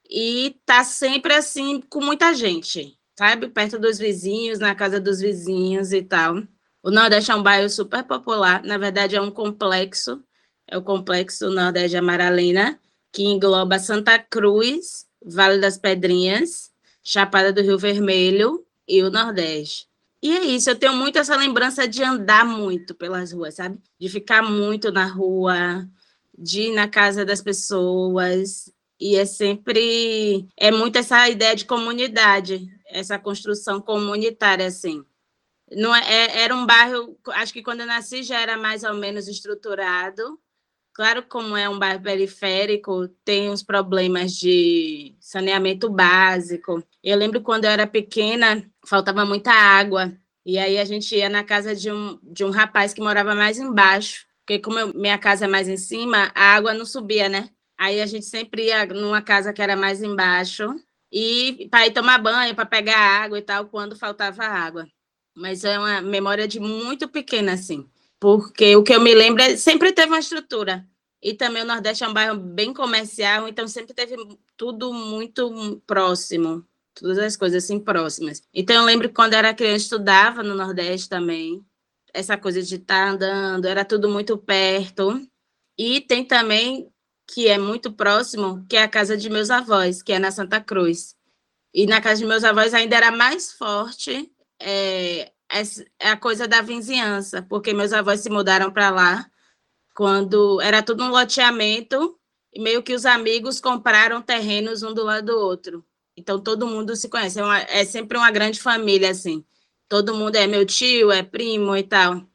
e 0.09 0.55
tá 0.65 0.83
sempre 0.83 1.33
assim 1.33 1.81
com 1.81 2.01
muita 2.01 2.33
gente, 2.33 2.97
sabe? 3.17 3.49
Perto 3.49 3.79
dos 3.79 3.97
vizinhos, 3.97 4.59
na 4.59 4.75
casa 4.75 4.99
dos 4.99 5.19
vizinhos 5.19 5.91
e 5.91 6.03
tal. 6.03 6.43
O 6.83 6.91
Nordeste 6.91 7.31
é 7.31 7.35
um 7.35 7.41
bairro 7.41 7.69
super 7.69 8.03
popular, 8.03 8.63
na 8.63 8.77
verdade 8.77 9.15
é 9.15 9.21
um 9.21 9.31
complexo, 9.31 10.23
é 10.67 10.77
o 10.77 10.83
complexo 10.83 11.49
Nordeste 11.49 11.91
de 11.91 11.97
Amaralina, 11.97 12.79
que 13.11 13.23
engloba 13.23 13.79
Santa 13.79 14.19
Cruz, 14.19 15.07
Vale 15.25 15.59
das 15.59 15.77
Pedrinhas, 15.77 16.71
Chapada 17.03 17.51
do 17.51 17.61
Rio 17.61 17.79
Vermelho 17.79 18.63
e 18.87 19.01
o 19.01 19.09
Nordeste. 19.09 19.87
E 20.21 20.31
é 20.35 20.43
isso, 20.45 20.69
eu 20.69 20.79
tenho 20.79 20.95
muito 20.95 21.17
essa 21.19 21.35
lembrança 21.35 21.87
de 21.87 22.03
andar 22.03 22.45
muito 22.45 22.95
pelas 22.95 23.31
ruas, 23.31 23.55
sabe? 23.55 23.79
De 23.99 24.09
ficar 24.09 24.41
muito 24.41 24.91
na 24.91 25.05
rua, 25.05 25.87
de 26.37 26.61
ir 26.63 26.73
na 26.73 26.87
casa 26.87 27.25
das 27.25 27.41
pessoas, 27.41 28.71
e 28.99 29.15
é 29.17 29.25
sempre 29.25 30.47
é 30.57 30.71
muito 30.71 30.97
essa 30.97 31.29
ideia 31.29 31.55
de 31.55 31.65
comunidade, 31.65 32.67
essa 32.87 33.19
construção 33.19 33.81
comunitária 33.81 34.65
assim. 34.65 35.03
Não 35.71 35.95
é, 35.95 36.01
é, 36.01 36.41
era 36.43 36.55
um 36.55 36.65
bairro, 36.65 37.17
acho 37.29 37.53
que 37.53 37.63
quando 37.63 37.81
eu 37.81 37.87
nasci 37.87 38.23
já 38.23 38.39
era 38.39 38.57
mais 38.57 38.83
ou 38.83 38.93
menos 38.95 39.27
estruturado. 39.27 40.39
Claro, 40.95 41.23
como 41.27 41.57
é 41.57 41.67
um 41.67 41.77
bairro 41.77 42.01
periférico, 42.01 43.09
tem 43.25 43.49
uns 43.49 43.61
problemas 43.61 44.31
de 44.31 45.13
saneamento 45.19 45.89
básico. 45.89 46.81
Eu 47.03 47.17
lembro 47.17 47.41
quando 47.41 47.65
eu 47.65 47.71
era 47.71 47.85
pequena, 47.85 48.65
faltava 48.87 49.25
muita 49.25 49.51
água. 49.51 50.17
E 50.45 50.57
aí 50.57 50.77
a 50.77 50.85
gente 50.85 51.13
ia 51.13 51.27
na 51.27 51.43
casa 51.43 51.75
de 51.75 51.91
um, 51.91 52.17
de 52.23 52.45
um 52.45 52.49
rapaz 52.49 52.93
que 52.93 53.01
morava 53.01 53.35
mais 53.35 53.57
embaixo. 53.59 54.25
Porque 54.45 54.57
como 54.59 54.79
eu, 54.79 54.93
minha 54.93 55.17
casa 55.17 55.43
é 55.43 55.47
mais 55.49 55.67
em 55.67 55.75
cima, 55.75 56.31
a 56.33 56.55
água 56.55 56.73
não 56.73 56.85
subia, 56.85 57.27
né? 57.27 57.49
Aí 57.77 57.99
a 58.01 58.05
gente 58.05 58.25
sempre 58.25 58.67
ia 58.67 58.85
numa 58.85 59.21
casa 59.21 59.51
que 59.51 59.61
era 59.61 59.75
mais 59.75 60.01
embaixo 60.01 60.75
e 61.11 61.67
para 61.69 61.87
ir 61.87 61.91
tomar 61.91 62.19
banho, 62.19 62.55
para 62.55 62.65
pegar 62.65 62.97
água 62.97 63.37
e 63.37 63.41
tal, 63.41 63.65
quando 63.67 63.97
faltava 63.97 64.45
água. 64.45 64.87
Mas 65.35 65.65
é 65.65 65.77
uma 65.77 66.01
memória 66.01 66.47
de 66.47 66.57
muito 66.61 67.09
pequena, 67.09 67.51
assim. 67.53 67.85
Porque 68.19 68.75
o 68.75 68.83
que 68.83 68.93
eu 68.93 69.01
me 69.01 69.13
lembro 69.13 69.41
é 69.41 69.57
sempre 69.57 69.91
teve 69.93 70.07
uma 70.07 70.19
estrutura. 70.19 70.87
E 71.21 71.33
também 71.33 71.63
o 71.63 71.65
Nordeste 71.65 72.03
é 72.03 72.07
um 72.07 72.13
bairro 72.13 72.37
bem 72.37 72.73
comercial, 72.73 73.47
então 73.47 73.67
sempre 73.67 73.93
teve 73.93 74.15
tudo 74.55 74.93
muito 74.93 75.81
próximo. 75.87 76.63
Todas 76.93 77.17
as 77.17 77.35
coisas 77.35 77.63
assim 77.63 77.79
próximas. 77.79 78.41
Então 78.53 78.75
eu 78.75 78.83
lembro 78.83 79.09
que 79.09 79.15
quando 79.15 79.33
era 79.33 79.53
criança 79.53 79.85
estudava 79.85 80.43
no 80.43 80.55
Nordeste 80.55 81.09
também. 81.09 81.65
Essa 82.13 82.37
coisa 82.37 82.61
de 82.61 82.75
estar 82.75 83.07
tá 83.07 83.09
andando, 83.11 83.65
era 83.65 83.83
tudo 83.83 84.07
muito 84.07 84.37
perto. 84.37 85.19
E 85.77 85.99
tem 85.99 86.23
também 86.23 86.89
que 87.27 87.47
é 87.47 87.57
muito 87.57 87.91
próximo, 87.91 88.65
que 88.69 88.77
é 88.77 88.83
a 88.83 88.87
casa 88.87 89.17
de 89.17 89.29
meus 89.29 89.49
avós, 89.49 90.01
que 90.01 90.13
é 90.13 90.19
na 90.19 90.31
Santa 90.31 90.61
Cruz. 90.61 91.15
E 91.73 91.85
na 91.85 91.99
casa 91.99 92.21
de 92.21 92.27
meus 92.27 92.43
avós 92.43 92.73
ainda 92.73 92.95
era 92.95 93.11
mais 93.11 93.51
forte 93.51 94.31
é, 94.61 95.31
é 95.49 96.09
a 96.09 96.17
coisa 96.17 96.47
da 96.47 96.61
vizinhança, 96.61 97.41
porque 97.41 97.73
meus 97.73 97.93
avós 97.93 98.21
se 98.21 98.29
mudaram 98.29 98.71
para 98.71 98.89
lá 98.89 99.29
quando 99.93 100.59
era 100.61 100.83
tudo 100.83 101.03
um 101.03 101.09
loteamento 101.09 102.19
e 102.53 102.61
meio 102.61 102.83
que 102.83 102.93
os 102.93 103.05
amigos 103.05 103.59
compraram 103.61 104.21
terrenos 104.21 104.83
um 104.83 104.93
do 104.93 105.03
lado 105.03 105.27
do 105.27 105.39
outro. 105.39 105.85
Então 106.17 106.39
todo 106.39 106.67
mundo 106.67 106.95
se 106.95 107.09
conhece, 107.09 107.39
é, 107.39 107.43
uma, 107.43 107.59
é 107.59 107.85
sempre 107.85 108.17
uma 108.17 108.31
grande 108.31 108.61
família 108.61 109.11
assim. 109.11 109.45
Todo 109.87 110.15
mundo 110.15 110.35
é 110.35 110.47
meu 110.47 110.65
tio, 110.65 111.11
é 111.11 111.21
primo 111.21 111.75
e 111.75 111.83
tal. 111.83 112.25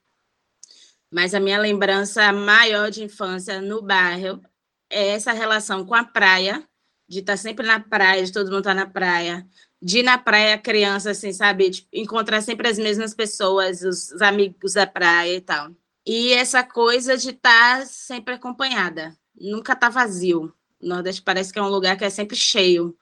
Mas 1.10 1.34
a 1.34 1.40
minha 1.40 1.58
lembrança 1.58 2.32
maior 2.32 2.90
de 2.90 3.02
infância 3.02 3.60
no 3.60 3.82
bairro 3.82 4.40
é 4.88 5.08
essa 5.08 5.32
relação 5.32 5.84
com 5.84 5.94
a 5.94 6.04
praia, 6.04 6.62
de 7.08 7.20
estar 7.20 7.32
tá 7.32 7.36
sempre 7.36 7.66
na 7.66 7.80
praia, 7.80 8.24
de 8.24 8.32
todo 8.32 8.46
mundo 8.46 8.60
estar 8.60 8.74
tá 8.74 8.84
na 8.84 8.86
praia, 8.86 9.46
de 9.82 10.00
ir 10.00 10.02
na 10.02 10.18
praia 10.18 10.58
criança, 10.58 11.10
assim, 11.10 11.32
sabe? 11.32 11.70
De 11.70 11.88
encontrar 11.92 12.40
sempre 12.42 12.68
as 12.68 12.78
mesmas 12.78 13.14
pessoas, 13.14 13.82
os, 13.82 14.12
os 14.12 14.22
amigos 14.22 14.75
da 14.75 14.87
praia 14.87 15.37
e 15.37 15.40
tal. 15.40 15.70
E 16.06 16.32
essa 16.32 16.62
coisa 16.62 17.16
de 17.16 17.30
estar 17.30 17.80
tá 17.80 17.87
sempre 17.87 18.34
acompanhada, 18.34 19.16
nunca 19.38 19.76
tá 19.76 19.88
vazio. 19.88 20.52
O 20.80 20.87
Nordeste 20.87 21.22
parece 21.22 21.52
que 21.52 21.58
é 21.58 21.62
um 21.62 21.68
lugar 21.68 21.96
que 21.96 22.04
é 22.04 22.10
sempre 22.10 22.37
cheio 22.37 22.96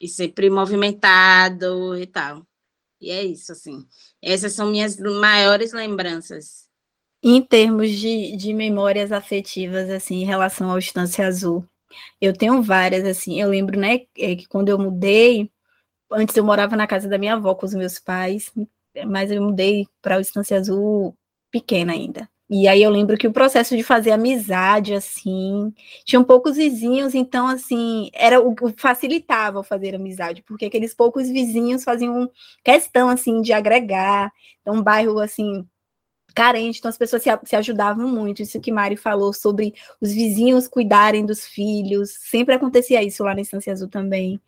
e 0.00 0.08
sempre 0.08 0.50
movimentado 0.50 1.96
e 1.96 2.06
tal. 2.06 2.46
E 3.00 3.10
é 3.10 3.24
isso, 3.24 3.52
assim. 3.52 3.86
Essas 4.22 4.52
são 4.52 4.70
minhas 4.70 4.98
maiores 4.98 5.72
lembranças 5.72 6.68
em 7.22 7.42
termos 7.42 7.90
de, 7.90 8.34
de 8.36 8.54
memórias 8.54 9.12
afetivas, 9.12 9.90
assim, 9.90 10.22
em 10.22 10.24
relação 10.24 10.70
ao 10.70 10.78
Estância 10.78 11.26
Azul, 11.26 11.66
eu 12.20 12.32
tenho 12.32 12.62
várias, 12.62 13.04
assim, 13.04 13.40
eu 13.40 13.48
lembro, 13.48 13.78
né, 13.78 14.00
é, 14.16 14.36
que 14.36 14.46
quando 14.48 14.68
eu 14.68 14.78
mudei, 14.78 15.50
antes 16.10 16.36
eu 16.36 16.44
morava 16.44 16.76
na 16.76 16.86
casa 16.86 17.08
da 17.08 17.18
minha 17.18 17.34
avó 17.34 17.54
com 17.54 17.66
os 17.66 17.74
meus 17.74 17.98
pais, 17.98 18.52
mas 19.06 19.30
eu 19.30 19.42
mudei 19.42 19.86
para 20.02 20.18
o 20.18 20.20
Estância 20.20 20.58
Azul 20.58 21.16
pequena 21.50 21.92
ainda. 21.92 22.28
E 22.52 22.66
aí 22.66 22.82
eu 22.82 22.90
lembro 22.90 23.16
que 23.16 23.28
o 23.28 23.32
processo 23.32 23.76
de 23.76 23.82
fazer 23.84 24.10
amizade, 24.10 24.92
assim, 24.92 25.72
tinham 26.04 26.24
poucos 26.24 26.56
vizinhos, 26.56 27.14
então, 27.14 27.46
assim, 27.46 28.10
era 28.12 28.40
o 28.40 28.52
que 28.56 28.74
facilitava 28.76 29.62
fazer 29.62 29.94
amizade, 29.94 30.42
porque 30.42 30.64
aqueles 30.64 30.92
poucos 30.92 31.28
vizinhos 31.28 31.84
faziam 31.84 32.28
questão, 32.64 33.08
assim, 33.08 33.40
de 33.40 33.52
agregar. 33.52 34.32
Então, 34.62 34.74
um 34.74 34.82
bairro, 34.82 35.20
assim, 35.20 35.64
carente, 36.34 36.78
então 36.78 36.88
as 36.88 36.98
pessoas 36.98 37.22
se, 37.22 37.30
se, 37.44 37.56
ajudavam 37.56 38.08
muito. 38.08 38.42
Isso 38.42 38.60
que 38.60 38.72
Mari 38.72 38.96
falou 38.96 39.32
sobre 39.32 39.74
os 40.00 40.12
vizinhos 40.12 40.68
cuidarem 40.68 41.24
dos 41.24 41.46
filhos, 41.46 42.10
sempre 42.10 42.54
acontecia 42.54 43.02
isso 43.02 43.22
lá 43.24 43.34
na 43.34 43.40
Estância 43.40 43.72
Azul 43.72 43.88
também. 43.88 44.40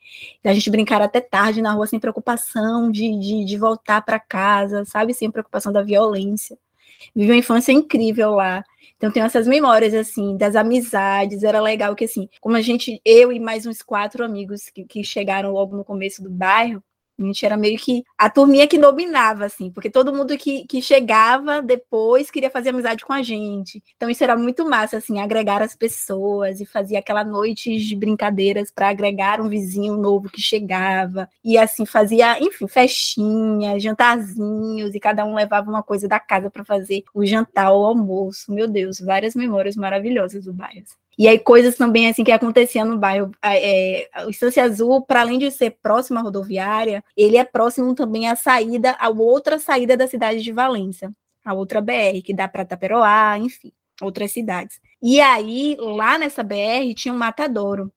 A 0.45 0.55
gente 0.55 0.71
brincar 0.71 1.03
até 1.03 1.21
tarde 1.21 1.63
na 1.63 1.73
rua 1.73 1.87
sem 1.87 2.01
preocupação 2.01 2.91
de, 2.91 3.19
de, 3.19 3.45
de 3.45 3.59
voltar 3.59 4.03
para 4.03 4.19
casa, 4.19 4.85
sabe? 4.85 5.15
Sem 5.15 5.31
preocupação 5.31 5.73
da 5.73 5.83
violência. 5.83 6.59
Vivi 7.15 7.31
uma 7.31 7.37
infância 7.37 7.73
incrível 7.73 8.33
lá. 8.33 8.65
Então 8.97 9.11
tenho 9.11 9.27
essas 9.27 9.49
memórias 9.49 9.93
assim 9.95 10.37
das 10.37 10.55
amizades, 10.55 11.43
era 11.43 11.61
legal 11.61 11.95
que 11.97 12.05
assim, 12.05 12.29
como 12.41 12.57
a 12.57 12.61
gente, 12.61 13.01
eu 13.05 13.33
e 13.33 13.41
mais 13.41 13.67
uns 13.67 13.83
quatro 13.83 14.25
amigos 14.25 14.71
que, 14.73 14.85
que 14.85 15.03
chegaram 15.03 15.51
logo 15.51 15.77
no 15.77 15.85
começo 15.85 16.23
do 16.23 16.31
bairro, 16.31 16.83
a 17.23 17.27
gente 17.27 17.45
era 17.45 17.57
meio 17.57 17.79
que 17.79 18.03
a 18.17 18.29
turminha 18.31 18.67
que 18.67 18.79
dominava, 18.79 19.45
assim, 19.45 19.71
porque 19.71 19.91
todo 19.91 20.13
mundo 20.13 20.37
que, 20.37 20.67
que 20.67 20.83
chegava 20.83 21.63
depois 21.63 22.31
queria 22.31 22.51
fazer 22.51 22.71
amizade 22.71 23.05
com 23.05 23.13
a 23.13 23.23
gente. 23.23 23.83
Então 23.97 24.11
isso 24.11 24.23
era 24.23 24.37
muito 24.37 24.69
massa, 24.69 24.99
assim, 24.99 25.21
agregar 25.21 25.63
as 25.63 25.75
pessoas 25.75 26.61
e 26.61 26.67
fazer 26.67 26.97
aquela 26.97 27.25
noite 27.25 27.77
de 27.79 27.97
brincadeiras 27.97 28.71
para 28.71 28.89
agregar 28.89 29.41
um 29.41 29.49
vizinho 29.49 29.97
novo 29.97 30.31
que 30.31 30.41
chegava. 30.41 31.29
E 31.45 31.59
assim, 31.59 31.87
fazia, 31.87 32.39
enfim, 32.41 32.69
festinha, 32.69 33.79
jantarzinhos, 33.79 34.95
e 34.95 35.01
cada 35.01 35.25
um 35.25 35.35
levava 35.35 35.71
uma 35.71 35.83
coisa 35.83 36.09
da 36.09 36.21
casa 36.21 36.51
para 36.51 36.65
fazer 36.65 37.05
o 37.15 37.25
jantar, 37.25 37.73
o 37.73 37.85
almoço. 37.85 38.53
Meu 38.53 38.69
Deus, 38.69 39.01
várias 39.01 39.35
memórias 39.35 39.77
maravilhosas 39.77 40.45
do 40.45 40.53
bairro. 40.53 41.02
E 41.19 41.29
aí, 41.29 41.39
coisas 41.39 41.77
também 41.77 42.09
assim 42.09 42.25
que 42.25 42.33
aconteciam 42.33 42.87
no 42.87 42.99
bairro. 42.99 43.31
É, 43.45 44.09
o 44.27 44.31
Estância 44.31 44.65
Azul, 44.65 45.03
para 45.03 45.21
além 45.21 45.39
de 45.39 45.51
ser 45.51 45.77
próximo 45.83 46.19
à 46.19 46.23
rodoviária, 46.23 47.05
ele 47.17 47.37
é 47.37 47.45
próximo 47.45 47.95
também 47.95 48.29
à 48.29 48.37
saída, 48.37 48.97
a 48.99 49.09
outra 49.09 49.59
saída 49.59 49.97
da 49.97 50.07
cidade 50.07 50.43
de 50.43 50.53
Valença, 50.53 51.13
a 51.45 51.53
outra 51.55 51.81
BR, 51.81 52.23
que 52.25 52.35
dá 52.35 52.49
para 52.49 52.65
Taperoá, 52.65 53.39
enfim, 53.39 53.73
outras 54.01 54.33
cidades. 54.33 54.81
E 55.03 55.21
aí, 55.21 55.77
lá 55.79 56.19
nessa 56.19 56.43
BR, 56.43 56.95
tinha 56.95 57.13
um 57.13 57.19
matadouro 57.19 57.93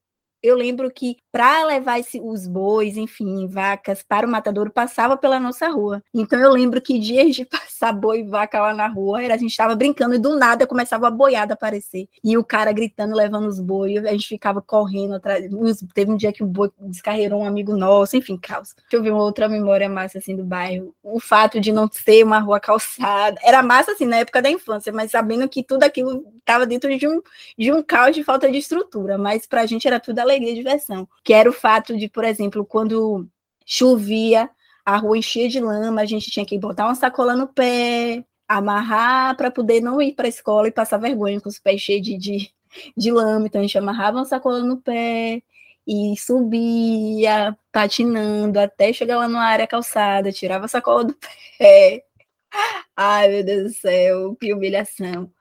eu 0.46 0.56
lembro 0.56 0.92
que 0.92 1.18
para 1.32 1.66
levar 1.66 2.00
esse, 2.00 2.22
os 2.22 2.48
bois, 2.48 2.96
enfim, 2.96 3.46
vacas 3.48 4.02
para 4.02 4.25
o 4.25 4.30
matadouro, 4.30 4.72
passava 4.72 5.18
pela 5.18 5.40
nossa 5.40 5.68
rua. 5.68 6.02
Então 6.14 6.40
eu 6.40 6.52
lembro 6.52 6.82
que 6.82 6.98
dias 6.98 7.36
de 7.36 7.44
passar 7.75 7.92
boi 7.92 8.20
e 8.20 8.24
vaca 8.24 8.62
lá 8.62 8.74
na 8.74 8.88
rua, 8.88 9.22
era, 9.22 9.34
a 9.34 9.38
gente 9.38 9.52
estava 9.52 9.75
brincando 9.75 10.16
e 10.16 10.18
do 10.18 10.38
nada 10.38 10.66
começava 10.66 11.08
a 11.08 11.12
boiada 11.12 11.54
aparecer. 11.54 12.08
E 12.24 12.38
o 12.38 12.44
cara 12.44 12.72
gritando, 12.72 13.16
levando 13.16 13.48
os 13.48 13.60
bois, 13.60 14.06
a 14.06 14.12
gente 14.12 14.28
ficava 14.28 14.62
correndo 14.62 15.16
atrás. 15.16 15.46
Teve 15.94 16.12
um 16.12 16.16
dia 16.16 16.32
que 16.32 16.44
o 16.44 16.48
boi 16.48 16.72
descarregou 16.80 17.42
um 17.42 17.46
amigo 17.46 17.75
nosso, 17.75 18.16
enfim, 18.16 18.38
caos. 18.38 18.74
Deixa 18.74 18.96
eu 18.96 19.04
ver 19.04 19.12
uma 19.12 19.24
outra 19.24 19.50
memória 19.50 19.90
massa 19.90 20.20
assim 20.20 20.36
do 20.36 20.44
bairro. 20.44 20.96
O 21.04 21.20
fato 21.20 21.60
de 21.60 21.72
não 21.72 21.90
ser 21.92 22.24
uma 22.24 22.40
rua 22.40 22.60
calçada. 22.60 23.38
Era 23.44 23.62
massa 23.62 23.92
assim 23.92 24.06
na 24.06 24.18
época 24.18 24.42
da 24.42 24.50
infância, 24.50 24.94
mas 24.94 25.12
sabendo 25.12 25.50
que 25.50 25.64
tudo 25.64 25.84
aquilo 25.84 26.24
estava 26.40 26.66
dentro 26.66 26.98
de 26.98 27.08
um, 27.08 27.22
de 27.58 27.74
um 27.74 27.84
caos 27.84 28.16
de 28.16 28.24
falta 28.24 28.50
de 28.50 28.58
estrutura. 28.58 29.18
Mas 29.18 29.46
para 29.46 29.62
a 29.62 29.66
gente 29.66 29.86
era 29.86 30.00
tudo 30.00 30.20
alegria 30.20 30.35
alegria 30.36 30.54
e 30.54 30.56
diversão, 30.56 31.08
que 31.24 31.34
era 31.34 31.50
o 31.50 31.54
fato 31.54 31.98
de, 31.98 32.10
por 32.10 32.24
exemplo, 32.24 32.65
quando 32.65 33.27
chovia, 33.65 34.50
a 34.86 34.98
rua 34.98 35.18
enchia 35.18 35.50
de 35.50 35.60
lama, 35.60 36.01
a 36.01 36.06
gente 36.06 36.30
tinha 36.30 36.46
que 36.46 36.58
botar 36.60 36.86
uma 36.86 36.96
sacola 36.96 37.36
no 37.36 37.48
pé, 37.48 38.24
amarrar 38.48 39.36
para 39.36 39.50
poder 39.51 39.82
não 39.82 40.01
ir 40.01 40.13
para 40.13 40.27
a 40.27 40.30
escola 40.30 40.68
e 40.68 40.72
passar 40.72 40.98
vergonha 40.98 41.42
com 41.42 41.50
os 41.50 41.60
pés 41.60 41.82
cheios 41.82 42.06
de, 42.06 42.18
de, 42.18 42.51
de 42.96 43.12
lama. 43.12 43.48
Então 43.48 43.60
a 43.62 43.63
gente 43.63 43.77
amarrava 43.77 44.18
uma 44.18 44.25
sacola 44.25 44.60
no 44.62 44.77
pé 44.77 45.42
e 45.88 46.15
subia 46.18 47.58
patinando 47.72 48.60
até 48.60 48.92
chegar 48.94 49.18
lá 49.18 49.27
numa 49.27 49.44
área 49.44 49.68
calçada, 49.68 50.32
tirava 50.32 50.65
a 50.65 50.68
sacola 50.68 51.06
do 51.06 51.18
pé. 51.58 52.04
Ai, 52.96 53.27
meu 53.30 53.44
Deus 53.44 53.63
do 53.63 53.80
céu, 53.80 54.36
que 54.36 54.54
humilhação. 54.54 55.32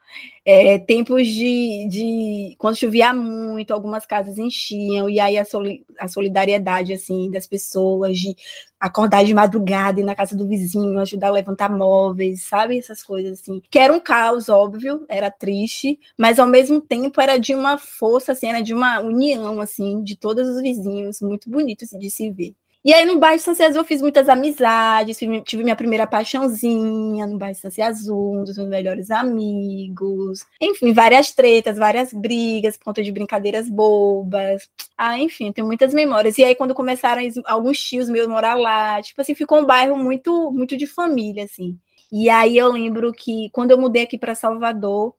É, 0.45 0.79
tempos 0.79 1.27
de, 1.27 1.89
de, 1.89 2.55
quando 2.59 2.77
chovia 2.77 3.15
muito, 3.15 3.73
algumas 3.73 4.05
casas 4.05 4.37
enchiam, 4.37 5.09
e 5.09 5.19
aí 5.19 5.39
a, 5.39 5.45
soli, 5.45 5.87
a 5.99 6.07
solidariedade 6.07 6.93
assim 6.93 7.31
das 7.31 7.47
pessoas, 7.47 8.19
de 8.19 8.37
acordar 8.79 9.25
de 9.25 9.33
madrugada 9.33 10.01
e 10.01 10.05
na 10.05 10.15
casa 10.15 10.37
do 10.37 10.47
vizinho, 10.47 10.99
ajudar 11.01 11.29
a 11.29 11.33
levantar 11.33 11.71
móveis, 11.71 12.43
sabe? 12.43 12.79
Essas 12.79 13.03
coisas 13.03 13.41
assim. 13.41 13.63
Que 13.71 13.79
era 13.79 13.93
um 13.93 14.01
caos, 14.01 14.49
óbvio, 14.51 15.07
era 15.09 15.31
triste, 15.31 15.99
mas 16.19 16.39
ao 16.39 16.47
mesmo 16.47 16.81
tempo 16.81 17.21
era 17.21 17.39
de 17.39 17.55
uma 17.55 17.79
força, 17.79 18.33
assim, 18.33 18.49
era 18.49 18.61
de 18.61 18.75
uma 18.75 19.01
união, 19.01 19.61
assim, 19.61 20.03
de 20.03 20.17
todos 20.17 20.47
os 20.49 20.61
vizinhos, 20.61 21.21
muito 21.23 21.49
bonito 21.49 21.87
de 21.99 22.11
se 22.11 22.31
ver. 22.31 22.55
E 22.85 22.93
aí 22.93 23.07
no 23.07 23.19
bairro 23.19 23.37
Estancia 23.37 23.67
Azul 23.67 23.81
eu 23.81 23.87
fiz 23.87 24.03
muitas 24.03 24.29
amizades, 24.29 25.17
tive 25.17 25.63
minha 25.65 25.75
primeira 25.75 26.07
paixãozinha 26.07 27.27
no 27.27 27.39
bairro 27.39 27.53
Estancia 27.57 27.87
Azul, 27.87 28.41
um 28.41 28.45
dos 28.45 28.59
meus 28.59 28.69
melhores 28.69 29.11
amigos. 29.11 30.45
Enfim, 30.61 30.93
várias 30.93 31.33
tretas, 31.33 31.79
várias 31.79 32.13
brigas, 32.13 32.77
por 32.77 32.85
conta 32.85 33.03
de 33.03 33.11
brincadeiras 33.11 33.71
bobas. 33.71 34.69
Ah, 34.99 35.19
enfim, 35.19 35.51
tenho 35.51 35.67
muitas 35.67 35.95
memórias. 35.95 36.37
E 36.37 36.45
aí 36.45 36.55
quando 36.55 36.75
começaram 36.75 37.23
alguns 37.47 37.79
tios 37.83 38.11
meus 38.11 38.27
morar 38.29 38.55
lá, 38.55 39.01
tipo 39.01 39.19
assim, 39.19 39.35
ficou 39.35 39.61
um 39.61 39.65
bairro 39.65 39.97
muito 39.97 40.53
muito 40.53 40.77
de 40.77 40.87
família 40.87 41.45
assim. 41.45 41.79
E 42.13 42.29
aí 42.29 42.59
eu 42.59 42.71
lembro 42.71 43.13
que 43.15 43.49
quando 43.51 43.71
eu 43.71 43.79
mudei 43.79 44.03
aqui 44.03 44.19
para 44.19 44.35
Salvador, 44.35 45.15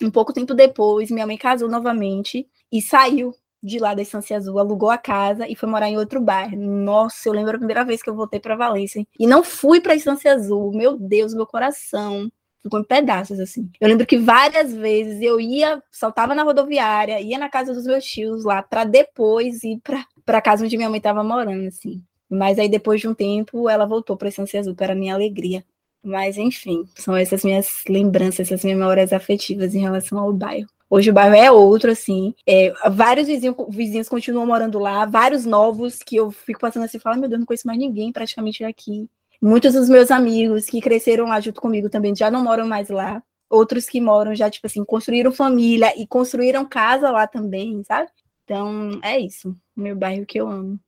um 0.00 0.10
pouco 0.12 0.32
tempo 0.32 0.54
depois, 0.54 1.10
minha 1.10 1.26
mãe 1.26 1.36
casou 1.36 1.68
novamente 1.68 2.48
e 2.72 2.80
saiu 2.80 3.34
de 3.62 3.78
lá 3.78 3.94
da 3.94 4.02
Estância 4.02 4.36
Azul, 4.36 4.58
alugou 4.58 4.90
a 4.90 4.98
casa 4.98 5.46
e 5.48 5.54
foi 5.54 5.68
morar 5.68 5.88
em 5.88 5.98
outro 5.98 6.20
bairro. 6.20 6.56
Nossa, 6.56 7.28
eu 7.28 7.32
lembro 7.32 7.54
a 7.54 7.58
primeira 7.58 7.84
vez 7.84 8.02
que 8.02 8.08
eu 8.08 8.14
voltei 8.14 8.40
para 8.40 8.56
Valência 8.56 9.04
e 9.18 9.26
não 9.26 9.42
fui 9.42 9.80
para 9.80 9.92
a 9.92 9.96
Estância 9.96 10.32
Azul. 10.32 10.72
Meu 10.72 10.96
Deus, 10.96 11.34
meu 11.34 11.46
coração 11.46 12.30
ficou 12.62 12.80
em 12.80 12.84
pedaços 12.84 13.40
assim. 13.40 13.70
Eu 13.80 13.88
lembro 13.88 14.06
que 14.06 14.18
várias 14.18 14.74
vezes 14.74 15.20
eu 15.22 15.40
ia, 15.40 15.82
saltava 15.90 16.34
na 16.34 16.42
rodoviária, 16.42 17.20
ia 17.20 17.38
na 17.38 17.48
casa 17.48 17.72
dos 17.74 17.84
meus 17.84 18.04
tios 18.04 18.44
lá 18.44 18.62
para 18.62 18.84
depois 18.84 19.62
ir 19.64 19.80
para 19.82 20.04
para 20.24 20.40
casa 20.40 20.64
onde 20.64 20.76
minha 20.76 20.88
mãe 20.88 20.98
estava 20.98 21.24
morando 21.24 21.66
assim. 21.66 22.02
Mas 22.28 22.58
aí 22.58 22.68
depois 22.68 23.00
de 23.00 23.08
um 23.08 23.14
tempo 23.14 23.68
ela 23.68 23.86
voltou 23.86 24.16
para 24.16 24.28
Estância 24.28 24.60
Azul 24.60 24.74
para 24.74 24.94
minha 24.94 25.14
alegria. 25.14 25.64
Mas 26.02 26.38
enfim, 26.38 26.84
são 26.94 27.16
essas 27.16 27.44
minhas 27.44 27.82
lembranças, 27.88 28.40
essas 28.40 28.64
minhas 28.64 28.78
memórias 28.78 29.12
afetivas 29.12 29.74
em 29.74 29.80
relação 29.80 30.18
ao 30.18 30.32
bairro. 30.32 30.68
Hoje 30.92 31.08
o 31.08 31.12
bairro 31.12 31.36
é 31.36 31.52
outro, 31.52 31.92
assim. 31.92 32.34
É, 32.44 32.72
vários 32.90 33.28
vizinhos, 33.28 33.54
vizinhos 33.68 34.08
continuam 34.08 34.44
morando 34.44 34.76
lá, 34.80 35.06
vários 35.06 35.46
novos 35.46 36.00
que 36.02 36.16
eu 36.16 36.32
fico 36.32 36.58
passando 36.58 36.82
assim 36.82 36.96
e 36.96 37.00
falo, 37.00 37.20
meu 37.20 37.28
Deus, 37.28 37.38
não 37.38 37.46
conheço 37.46 37.66
mais 37.68 37.78
ninguém 37.78 38.10
praticamente 38.10 38.64
aqui. 38.64 39.08
Muitos 39.40 39.72
dos 39.72 39.88
meus 39.88 40.10
amigos 40.10 40.66
que 40.66 40.80
cresceram 40.80 41.26
lá 41.26 41.40
junto 41.40 41.60
comigo 41.60 41.88
também 41.88 42.14
já 42.14 42.28
não 42.28 42.42
moram 42.42 42.66
mais 42.66 42.88
lá. 42.88 43.22
Outros 43.48 43.88
que 43.88 44.00
moram 44.00 44.34
já, 44.34 44.50
tipo 44.50 44.66
assim, 44.66 44.84
construíram 44.84 45.30
família 45.30 45.92
e 45.96 46.06
construíram 46.08 46.66
casa 46.66 47.08
lá 47.10 47.26
também, 47.26 47.82
sabe? 47.84 48.10
Então, 48.44 48.98
é 49.02 49.18
isso. 49.18 49.56
Meu 49.76 49.94
bairro 49.94 50.26
que 50.26 50.40
eu 50.40 50.48
amo. 50.48 50.78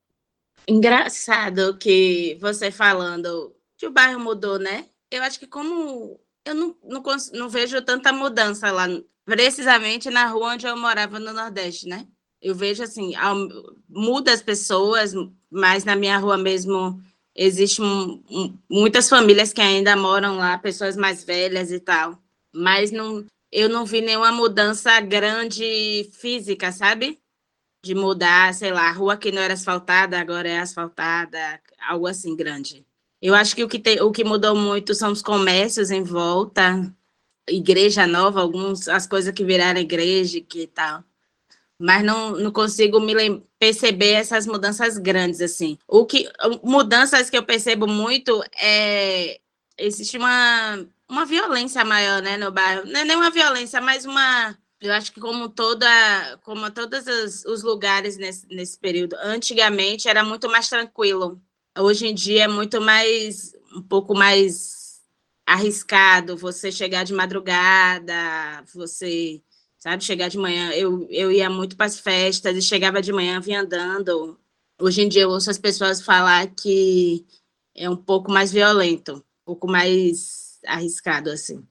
Engraçado 0.66 1.78
que 1.78 2.36
você 2.40 2.72
falando 2.72 3.54
que 3.76 3.86
o 3.86 3.90
bairro 3.92 4.18
mudou, 4.18 4.58
né? 4.58 4.86
Eu 5.10 5.22
acho 5.22 5.38
que 5.38 5.46
como 5.46 6.20
eu 6.44 6.54
não, 6.54 6.76
não, 6.82 7.02
não 7.32 7.48
vejo 7.48 7.80
tanta 7.82 8.12
mudança 8.12 8.70
lá 8.72 8.86
precisamente 9.24 10.10
na 10.10 10.26
rua 10.26 10.54
onde 10.54 10.66
eu 10.66 10.76
morava 10.76 11.18
no 11.18 11.32
Nordeste, 11.32 11.88
né? 11.88 12.06
Eu 12.40 12.54
vejo 12.54 12.82
assim, 12.82 13.12
muda 13.88 14.32
as 14.32 14.42
pessoas, 14.42 15.12
mas 15.50 15.84
na 15.84 15.94
minha 15.94 16.18
rua 16.18 16.36
mesmo 16.36 17.00
existem 17.34 17.84
um, 17.84 18.58
muitas 18.68 19.08
famílias 19.08 19.52
que 19.52 19.60
ainda 19.60 19.96
moram 19.96 20.36
lá, 20.36 20.58
pessoas 20.58 20.96
mais 20.96 21.24
velhas 21.24 21.70
e 21.70 21.78
tal. 21.78 22.18
Mas 22.52 22.90
não, 22.90 23.24
eu 23.50 23.68
não 23.68 23.84
vi 23.84 24.00
nenhuma 24.00 24.32
mudança 24.32 25.00
grande 25.00 26.10
física, 26.20 26.72
sabe? 26.72 27.20
De 27.84 27.94
mudar, 27.94 28.52
sei 28.54 28.72
lá, 28.72 28.88
a 28.88 28.92
rua 28.92 29.16
que 29.16 29.32
não 29.32 29.40
era 29.42 29.54
asfaltada, 29.54 30.18
agora 30.18 30.48
é 30.48 30.58
asfaltada, 30.58 31.60
algo 31.88 32.06
assim 32.06 32.36
grande. 32.36 32.84
Eu 33.20 33.34
acho 33.34 33.54
que 33.54 33.62
o 33.62 33.68
que, 33.68 33.78
te, 33.78 34.00
o 34.00 34.10
que 34.10 34.24
mudou 34.24 34.56
muito 34.56 34.94
são 34.94 35.12
os 35.12 35.22
comércios 35.22 35.90
em 35.90 36.02
volta, 36.02 36.92
igreja 37.48 38.06
nova, 38.06 38.40
alguns 38.40 38.88
as 38.88 39.06
coisas 39.06 39.32
que 39.32 39.44
viraram 39.44 39.80
igreja 39.80 40.40
que 40.40 40.66
tal. 40.66 41.04
Mas 41.78 42.04
não, 42.04 42.32
não 42.32 42.52
consigo 42.52 43.00
me 43.00 43.42
perceber 43.58 44.12
essas 44.12 44.46
mudanças 44.46 44.98
grandes 44.98 45.40
assim. 45.40 45.78
O 45.88 46.06
que 46.06 46.28
mudanças 46.62 47.28
que 47.28 47.36
eu 47.36 47.42
percebo 47.42 47.86
muito 47.86 48.42
é 48.60 49.40
existe 49.78 50.16
uma 50.16 50.86
uma 51.08 51.26
violência 51.26 51.84
maior, 51.84 52.22
né, 52.22 52.38
no 52.38 52.50
bairro. 52.50 52.86
Não 52.86 53.00
é 53.00 53.04
nem 53.04 53.16
uma 53.16 53.30
violência, 53.30 53.80
mas 53.80 54.04
uma 54.06 54.56
eu 54.82 54.92
acho 54.92 55.12
que 55.12 55.20
como 55.20 55.48
toda, 55.48 55.86
como 56.42 56.68
todos 56.70 57.06
os, 57.06 57.44
os 57.44 57.62
lugares 57.62 58.16
nesse, 58.16 58.46
nesse 58.48 58.76
período, 58.78 59.14
antigamente 59.22 60.08
era 60.08 60.24
muito 60.24 60.48
mais 60.50 60.68
tranquilo. 60.68 61.40
Hoje 61.78 62.08
em 62.08 62.14
dia 62.14 62.44
é 62.44 62.48
muito 62.48 62.80
mais, 62.80 63.54
um 63.76 63.80
pouco 63.80 64.12
mais 64.12 64.81
arriscado 65.46 66.36
você 66.36 66.70
chegar 66.70 67.04
de 67.04 67.12
madrugada, 67.12 68.14
você, 68.74 69.42
sabe, 69.78 70.04
chegar 70.04 70.28
de 70.28 70.38
manhã. 70.38 70.70
Eu, 70.72 71.06
eu 71.10 71.30
ia 71.30 71.50
muito 71.50 71.76
para 71.76 71.86
as 71.86 71.98
festas 71.98 72.56
e 72.56 72.62
chegava 72.62 73.02
de 73.02 73.12
manhã, 73.12 73.40
vinha 73.40 73.60
andando. 73.60 74.38
Hoje 74.80 75.02
em 75.02 75.08
dia 75.08 75.22
eu 75.22 75.30
ouço 75.30 75.50
as 75.50 75.58
pessoas 75.58 76.02
falar 76.02 76.46
que 76.48 77.26
é 77.74 77.88
um 77.88 77.96
pouco 77.96 78.30
mais 78.30 78.52
violento, 78.52 79.16
um 79.16 79.44
pouco 79.44 79.68
mais 79.68 80.58
arriscado, 80.66 81.30
assim. 81.30 81.66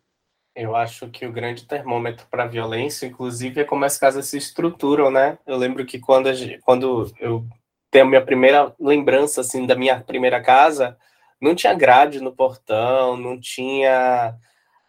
Eu 0.54 0.76
acho 0.76 1.10
que 1.10 1.26
o 1.26 1.32
grande 1.32 1.66
termômetro 1.66 2.26
para 2.30 2.44
a 2.44 2.48
violência, 2.48 3.06
inclusive, 3.06 3.62
é 3.62 3.64
como 3.64 3.86
as 3.86 3.98
casas 3.98 4.26
se 4.26 4.38
estruturam, 4.38 5.10
né? 5.10 5.38
Eu 5.48 5.56
lembro 5.56 5.86
que 5.86 5.98
quando, 5.98 6.30
quando 6.62 7.10
eu 7.20 7.46
tenho 7.90 8.06
a 8.06 8.08
minha 8.08 8.26
primeira 8.26 8.74
lembrança, 8.78 9.42
assim, 9.42 9.66
da 9.66 9.76
minha 9.76 10.02
primeira 10.02 10.42
casa, 10.42 10.98
não 11.42 11.56
tinha 11.56 11.74
grade 11.74 12.22
no 12.22 12.36
portão, 12.36 13.18
não 13.18 13.40
tinha 13.40 14.38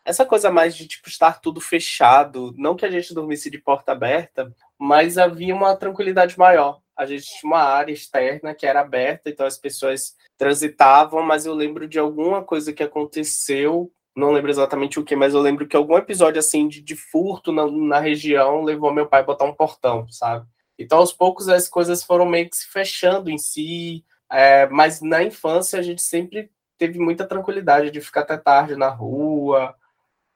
essa 0.05 0.27
coisa 0.27 0.51
mais 0.51 0.77
de 0.77 0.87
tipo 0.87 1.09
estar 1.09 1.41
tudo 1.41 1.61
fechado, 1.61 2.53
não 2.57 2.75
que 2.75 2.85
a 2.85 2.91
gente 2.91 3.15
dormisse 3.15 3.51
de 3.51 3.59
porta 3.59 3.93
aberta, 3.93 4.55
mas 4.79 5.17
havia 5.17 5.55
uma 5.55 5.77
tranquilidade 5.77 6.39
maior. 6.39 6.81
A 6.97 7.07
gente 7.07 7.25
tinha 7.25 7.51
uma 7.51 7.63
área 7.63 7.93
externa 7.93 8.55
que 8.55 8.67
era 8.67 8.81
aberta, 8.81 9.31
então 9.31 9.47
as 9.47 9.57
pessoas 9.57 10.15
transitavam, 10.37 11.23
mas 11.23 11.47
eu 11.47 11.55
lembro 11.55 11.87
de 11.87 11.99
alguma 11.99 12.43
coisa 12.43 12.73
que 12.73 12.83
aconteceu, 12.83 13.91
não 14.15 14.33
lembro 14.33 14.51
exatamente 14.51 14.99
o 14.99 15.05
que, 15.05 15.17
mas 15.17 15.35
eu 15.35 15.41
lembro 15.41 15.67
que 15.67 15.77
algum 15.77 15.97
episódio 15.97 16.39
assim 16.41 16.69
de, 16.69 16.83
de 16.83 16.97
furto 16.97 17.53
na, 17.53 17.67
na 17.71 18.01
região 18.01 18.63
levou 18.63 18.93
meu 18.93 19.07
pai 19.07 19.21
a 19.21 19.25
botar 19.25 19.45
um 19.45 19.55
portão, 19.55 20.07
sabe? 20.11 20.47
Então 20.79 20.99
aos 20.99 21.13
poucos 21.13 21.49
as 21.49 21.69
coisas 21.69 22.03
foram 22.03 22.27
meio 22.27 22.51
que 22.51 22.57
se 22.57 22.67
fechando 22.67 23.31
em 23.31 23.39
si, 23.39 24.05
é, 24.33 24.67
mas 24.69 25.03
na 25.03 25.23
infância 25.23 25.79
a 25.79 25.83
gente 25.83 26.01
sempre 26.01 26.51
teve 26.79 26.99
muita 26.99 27.27
tranquilidade 27.27 27.91
de 27.91 28.01
ficar 28.01 28.23
até 28.23 28.37
tarde 28.37 28.75
na 28.75 28.89
rua. 28.89 29.75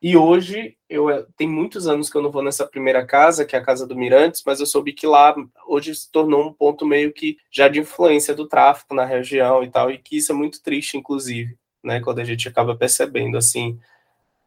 E 0.03 0.17
hoje, 0.17 0.77
eu 0.89 1.09
é, 1.09 1.25
tem 1.37 1.49
muitos 1.49 1.89
anos 1.89 2.11
que 2.11 2.17
eu 2.17 2.23
não 2.23 2.31
vou 2.31 2.43
nessa 2.43 2.67
primeira 2.67 3.05
casa, 3.07 3.45
que 3.45 3.57
é 3.57 3.59
a 3.59 3.65
casa 3.65 3.87
do 3.87 3.97
Mirantes, 3.97 4.43
mas 4.45 4.61
eu 4.61 4.67
soube 4.67 4.93
que 4.93 5.07
lá 5.07 5.35
hoje 5.67 5.95
se 5.95 6.13
tornou 6.13 6.47
um 6.47 6.53
ponto 6.53 6.85
meio 6.87 7.13
que 7.13 7.39
já 7.51 7.69
de 7.69 7.81
influência 7.81 8.35
do 8.35 8.47
tráfico 8.47 8.95
na 8.95 9.05
região 9.05 9.65
e 9.65 9.71
tal, 9.71 9.91
e 9.91 9.99
que 9.99 10.19
isso 10.19 10.31
é 10.31 10.35
muito 10.35 10.63
triste, 10.63 10.99
inclusive, 10.99 11.57
né, 11.83 12.01
quando 12.01 12.19
a 12.19 12.25
gente 12.25 12.47
acaba 12.47 12.77
percebendo 12.77 13.39
assim 13.39 13.81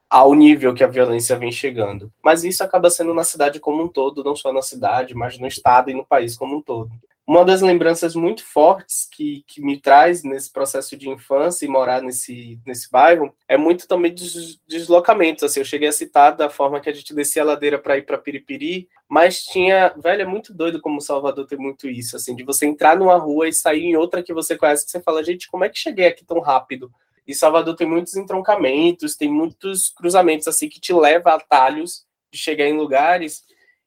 ao 0.09 0.33
nível 0.33 0.73
que 0.73 0.83
a 0.83 0.87
violência 0.87 1.35
vem 1.37 1.51
chegando. 1.51 2.11
Mas 2.23 2.43
isso 2.43 2.63
acaba 2.63 2.89
sendo 2.89 3.13
na 3.13 3.23
cidade 3.23 3.59
como 3.59 3.83
um 3.83 3.87
todo, 3.87 4.23
não 4.23 4.35
só 4.35 4.53
na 4.53 4.61
cidade, 4.61 5.15
mas 5.15 5.37
no 5.37 5.47
estado 5.47 5.89
e 5.89 5.93
no 5.93 6.05
país 6.05 6.37
como 6.37 6.57
um 6.57 6.61
todo. 6.61 6.91
Uma 7.29 7.45
das 7.45 7.61
lembranças 7.61 8.15
muito 8.15 8.43
fortes 8.43 9.07
que, 9.11 9.43
que 9.45 9.61
me 9.61 9.79
traz 9.79 10.23
nesse 10.23 10.51
processo 10.51 10.97
de 10.97 11.07
infância 11.07 11.63
e 11.63 11.69
morar 11.69 12.01
nesse, 12.01 12.59
nesse 12.65 12.89
bairro 12.89 13.31
é 13.47 13.55
muito 13.55 13.87
também 13.87 14.11
dos 14.11 14.59
deslocamentos. 14.67 15.43
Assim, 15.43 15.59
eu 15.59 15.65
cheguei 15.65 15.89
a 15.89 15.91
citar 15.91 16.35
da 16.35 16.49
forma 16.49 16.79
que 16.79 16.89
a 16.89 16.91
gente 16.91 17.13
descia 17.13 17.43
a 17.43 17.45
ladeira 17.45 17.77
para 17.77 17.99
ir 17.99 18.01
para 18.01 18.17
Piripiri, 18.17 18.89
mas 19.07 19.43
tinha, 19.43 19.93
velho, 19.95 20.23
é 20.23 20.25
muito 20.25 20.51
doido 20.51 20.81
como 20.81 20.99
Salvador 20.99 21.45
tem 21.45 21.59
muito 21.59 21.87
isso, 21.87 22.15
assim, 22.15 22.35
de 22.35 22.43
você 22.43 22.65
entrar 22.65 22.97
numa 22.97 23.17
rua 23.17 23.47
e 23.47 23.53
sair 23.53 23.85
em 23.85 23.95
outra 23.95 24.23
que 24.23 24.33
você 24.33 24.57
conhece, 24.57 24.85
que 24.85 24.89
você 24.89 24.99
fala, 24.99 25.23
gente, 25.23 25.47
como 25.51 25.63
é 25.63 25.69
que 25.69 25.77
cheguei 25.77 26.07
aqui 26.07 26.25
tão 26.25 26.39
rápido? 26.39 26.91
E 27.27 27.35
Salvador 27.35 27.75
tem 27.75 27.87
muitos 27.87 28.15
entroncamentos, 28.15 29.15
tem 29.15 29.31
muitos 29.31 29.91
cruzamentos 29.91 30.47
assim 30.47 30.67
que 30.67 30.81
te 30.81 30.93
leva 30.93 31.29
a 31.29 31.35
atalhos 31.35 32.07
de 32.33 32.39
chegar 32.39 32.65
em 32.65 32.75
lugares 32.75 33.43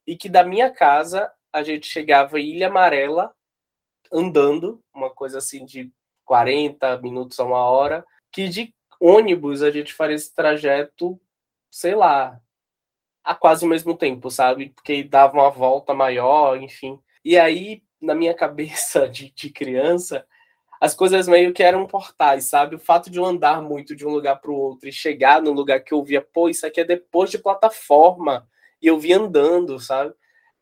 e 0.07 0.17
que 0.17 0.29
da 0.29 0.45
minha 0.45 0.71
casa 0.71 1.29
a 1.53 1.62
gente 1.62 1.87
chegava 1.87 2.41
em 2.41 2.55
Ilha 2.55 2.69
Amarela 2.69 3.35
andando, 4.12 4.83
uma 4.95 5.11
coisa 5.11 5.38
assim 5.38 5.65
de 5.65 5.91
40 6.25 6.99
minutos 6.99 7.38
a 7.41 7.45
uma 7.45 7.65
hora, 7.65 8.05
que 8.31 8.49
de 8.49 8.75
ônibus 9.01 9.62
a 9.62 9.71
gente 9.71 9.93
faria 9.93 10.17
esse 10.17 10.35
trajeto, 10.35 11.21
sei 11.71 11.95
lá, 11.95 12.41
a 13.25 13.35
quase 13.35 13.65
o 13.65 13.69
mesmo 13.69 13.97
tempo, 13.97 14.31
sabe? 14.31 14.71
Porque 14.71 15.03
dava 15.03 15.35
uma 15.35 15.51
volta 15.51 15.95
maior, 15.95 16.61
enfim. 16.61 16.99
E 17.25 17.38
aí, 17.38 17.83
na 18.01 18.15
minha 18.15 18.35
cabeça 18.35 19.09
de, 19.11 19.31
de 19.31 19.51
criança, 19.51 20.27
as 20.81 20.95
coisas 20.95 21.29
meio 21.29 21.53
que 21.53 21.62
eram 21.62 21.87
portais, 21.87 22.47
sabe? 22.47 22.77
O 22.77 22.81
fato 22.81 23.09
de 23.09 23.19
eu 23.19 23.25
andar 23.25 23.62
muito 23.62 23.95
de 23.95 24.07
um 24.07 24.11
lugar 24.11 24.41
para 24.41 24.51
o 24.51 24.57
outro 24.57 24.88
e 24.88 24.93
chegar 24.93 25.41
no 25.41 25.53
lugar 25.53 25.81
que 25.81 25.95
eu 25.95 26.03
via, 26.03 26.21
pô, 26.21 26.49
isso 26.49 26.67
aqui 26.67 26.81
é 26.81 26.85
depois 26.85 27.31
de 27.31 27.38
plataforma, 27.38 28.49
e 28.81 28.88
eu 28.88 28.99
vi 28.99 29.12
andando, 29.12 29.79
sabe? 29.79 30.12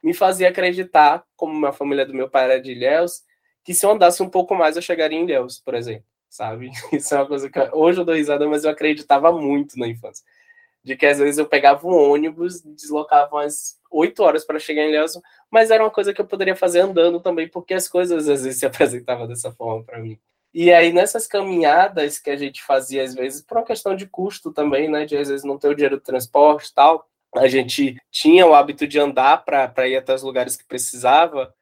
Me 0.03 0.15
fazia 0.15 0.49
acreditar, 0.49 1.25
como 1.37 1.67
a 1.67 1.73
família 1.73 2.07
do 2.07 2.15
meu 2.15 2.29
pai 2.29 2.45
era 2.45 2.61
de 2.61 2.73
Ilhéus, 2.73 3.23
que 3.65 3.75
se 3.75 3.85
eu 3.85 3.91
andasse 3.91 4.23
um 4.23 4.29
pouco 4.29 4.55
mais 4.55 4.77
eu 4.77 4.83
chegaria 4.83 5.19
em 5.19 5.25
Ilhéus, 5.25 5.61
por 5.61 5.75
exemplo, 5.75 6.05
sabe? 6.29 6.71
Isso 6.93 7.15
é 7.15 7.19
uma 7.19 7.27
coisa 7.27 7.51
que 7.51 7.59
hoje 7.73 8.01
eu 8.01 8.05
dou 8.05 8.15
risada, 8.15 8.49
mas 8.49 8.65
eu 8.65 8.71
acreditava 8.71 9.33
muito 9.33 9.79
na 9.79 9.87
infância. 9.87 10.25
de 10.85 10.97
que 10.97 11.07
às 11.07 11.19
vezes 11.19 11.39
eu 11.39 11.47
pegava 11.47 11.87
um 11.87 11.95
ônibus, 11.95 12.63
deslocava 12.63 13.37
umas 13.37 13.79
oito 13.91 14.23
horas 14.23 14.45
para 14.45 14.59
chegar 14.59 14.83
em 14.85 14.89
Ilhéus, 14.91 15.19
mas 15.51 15.71
era 15.71 15.83
uma 15.85 15.91
coisa 15.91 16.15
que 16.15 16.21
eu 16.21 16.27
poderia 16.27 16.57
fazer 16.57 16.81
andando 16.81 17.21
também, 17.21 17.49
porque 17.49 17.75
as 17.75 17.89
coisas 17.89 18.29
às 18.29 18.43
vezes 18.45 18.61
se 18.61 18.67
apresentavam 18.67 19.27
dessa 19.27 19.53
forma 19.53 19.85
para 19.85 19.99
mim. 19.99 20.19
E 20.53 20.73
aí, 20.73 20.93
nessas 20.93 21.27
caminhadas 21.29 22.19
que 22.19 22.29
a 22.29 22.37
gente 22.37 22.63
fazia, 22.63 23.05
às 23.05 23.15
vezes, 23.15 23.41
por 23.41 23.57
uma 23.59 23.65
questão 23.65 23.95
de 23.95 24.07
custo 24.07 24.53
também, 24.53 24.91
né? 24.91 25.05
De 25.07 25.17
às 25.17 25.29
vezes 25.29 25.45
não 25.45 25.57
ter 25.59 25.69
o 25.69 25.75
dinheiro 25.75 25.97
do 25.97 26.03
transporte 26.03 26.71
e 26.71 26.75
tal, 26.75 27.09
a 27.37 27.47
gente 27.49 27.97
tinha 28.11 28.47
o 28.47 28.55
hábito 28.55 28.87
de 28.87 28.99
andar 28.99 29.45
para 29.45 29.89
ir 29.89 29.97
até 29.97 30.15
os 30.15 30.23
lugares 30.23 30.57
que 30.57 30.67
precisava. 30.67 31.53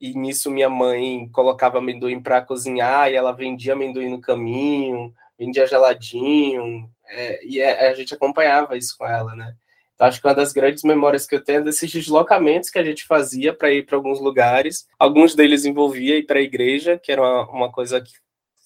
E 0.00 0.14
nisso 0.14 0.50
minha 0.50 0.68
mãe 0.68 1.28
colocava 1.32 1.78
amendoim 1.78 2.20
para 2.20 2.42
cozinhar 2.42 3.10
e 3.10 3.14
ela 3.16 3.32
vendia 3.32 3.72
amendoim 3.72 4.10
no 4.10 4.20
caminho, 4.20 5.12
vendia 5.38 5.66
geladinho, 5.66 6.88
é, 7.08 7.44
e 7.44 7.60
é, 7.60 7.88
a 7.88 7.94
gente 7.94 8.14
acompanhava 8.14 8.76
isso 8.76 8.96
com 8.96 9.06
ela, 9.06 9.34
né? 9.34 9.54
Então, 9.94 10.06
acho 10.06 10.20
que 10.20 10.28
uma 10.28 10.34
das 10.34 10.52
grandes 10.52 10.84
memórias 10.84 11.26
que 11.26 11.34
eu 11.34 11.42
tenho 11.42 11.58
é 11.58 11.62
desses 11.64 11.90
deslocamentos 11.90 12.70
que 12.70 12.78
a 12.78 12.84
gente 12.84 13.04
fazia 13.04 13.52
para 13.52 13.72
ir 13.72 13.84
para 13.84 13.96
alguns 13.96 14.20
lugares. 14.20 14.86
Alguns 14.96 15.34
deles 15.34 15.64
envolvia 15.64 16.16
ir 16.16 16.24
para 16.24 16.38
a 16.38 16.42
igreja, 16.42 16.96
que 16.96 17.10
era 17.10 17.20
uma, 17.20 17.50
uma 17.50 17.72
coisa 17.72 18.00
que 18.00 18.12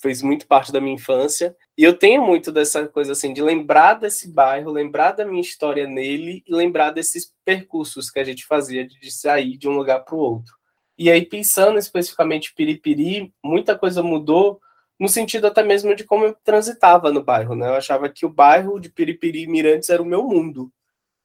fez 0.02 0.20
muito 0.20 0.48
parte 0.48 0.72
da 0.72 0.80
minha 0.80 0.96
infância. 0.96 1.56
E 1.78 1.84
eu 1.84 1.96
tenho 1.96 2.20
muito 2.20 2.50
dessa 2.50 2.88
coisa 2.88 3.12
assim, 3.12 3.32
de 3.32 3.40
lembrar 3.40 3.94
desse 3.94 4.28
bairro, 4.28 4.72
lembrar 4.72 5.12
da 5.12 5.24
minha 5.24 5.40
história 5.40 5.86
nele 5.86 6.42
e 6.44 6.52
lembrar 6.52 6.90
desses 6.90 7.32
percursos 7.44 8.10
que 8.10 8.18
a 8.18 8.24
gente 8.24 8.44
fazia 8.44 8.84
de 8.84 9.10
sair 9.12 9.56
de 9.56 9.68
um 9.68 9.76
lugar 9.76 10.00
para 10.00 10.16
o 10.16 10.18
outro. 10.18 10.54
E 10.98 11.08
aí, 11.08 11.24
pensando 11.24 11.78
especificamente 11.78 12.50
em 12.50 12.54
Piripiri, 12.54 13.32
muita 13.42 13.78
coisa 13.78 14.02
mudou 14.02 14.60
no 14.98 15.08
sentido 15.08 15.46
até 15.46 15.62
mesmo 15.62 15.94
de 15.94 16.04
como 16.04 16.24
eu 16.24 16.36
transitava 16.44 17.10
no 17.10 17.22
bairro, 17.22 17.54
né? 17.54 17.68
Eu 17.68 17.74
achava 17.74 18.08
que 18.08 18.26
o 18.26 18.28
bairro 18.28 18.78
de 18.80 18.90
Piripiri 18.90 19.44
e 19.44 19.46
Mirantes 19.46 19.88
era 19.88 20.02
o 20.02 20.06
meu 20.06 20.24
mundo. 20.24 20.70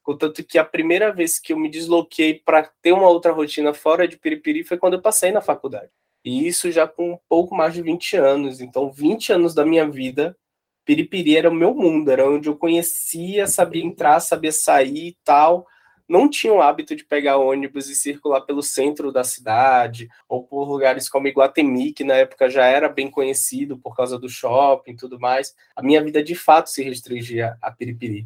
Contanto 0.03 0.43
que 0.43 0.57
a 0.57 0.63
primeira 0.63 1.11
vez 1.11 1.37
que 1.37 1.51
eu 1.51 1.59
me 1.59 1.69
desloquei 1.69 2.41
para 2.45 2.71
ter 2.81 2.93
uma 2.93 3.09
outra 3.09 3.31
rotina 3.31 3.73
fora 3.73 4.07
de 4.07 4.17
Piripiri 4.17 4.63
foi 4.63 4.77
quando 4.77 4.93
eu 4.93 5.01
passei 5.01 5.31
na 5.31 5.41
faculdade. 5.41 5.91
E 6.23 6.47
isso 6.47 6.71
já 6.71 6.87
com 6.87 7.13
um 7.13 7.19
pouco 7.29 7.55
mais 7.55 7.73
de 7.73 7.81
20 7.81 8.17
anos. 8.17 8.61
Então, 8.61 8.91
20 8.91 9.33
anos 9.33 9.53
da 9.53 9.65
minha 9.65 9.89
vida, 9.89 10.37
Piripiri 10.85 11.35
era 11.35 11.49
o 11.49 11.53
meu 11.53 11.73
mundo, 11.73 12.09
era 12.09 12.29
onde 12.29 12.47
eu 12.47 12.55
conhecia, 12.55 13.45
sabia 13.47 13.83
entrar, 13.83 14.19
sabia 14.19 14.51
sair 14.51 15.09
e 15.09 15.17
tal. 15.23 15.65
Não 16.07 16.29
tinha 16.29 16.53
o 16.53 16.61
hábito 16.61 16.95
de 16.95 17.03
pegar 17.03 17.37
ônibus 17.37 17.89
e 17.89 17.95
circular 17.95 18.41
pelo 18.41 18.63
centro 18.63 19.11
da 19.11 19.25
cidade, 19.25 20.07
ou 20.29 20.41
por 20.41 20.63
lugares 20.63 21.09
como 21.09 21.27
Iguatemi, 21.27 21.91
que 21.91 22.05
na 22.05 22.13
época 22.13 22.49
já 22.49 22.65
era 22.65 22.87
bem 22.87 23.11
conhecido 23.11 23.77
por 23.77 23.93
causa 23.95 24.17
do 24.17 24.29
shopping 24.29 24.91
e 24.91 24.95
tudo 24.95 25.19
mais. 25.19 25.53
A 25.75 25.83
minha 25.83 26.01
vida 26.01 26.23
de 26.23 26.33
fato 26.33 26.69
se 26.69 26.81
restringia 26.81 27.57
a 27.61 27.69
Piripiri. 27.69 28.25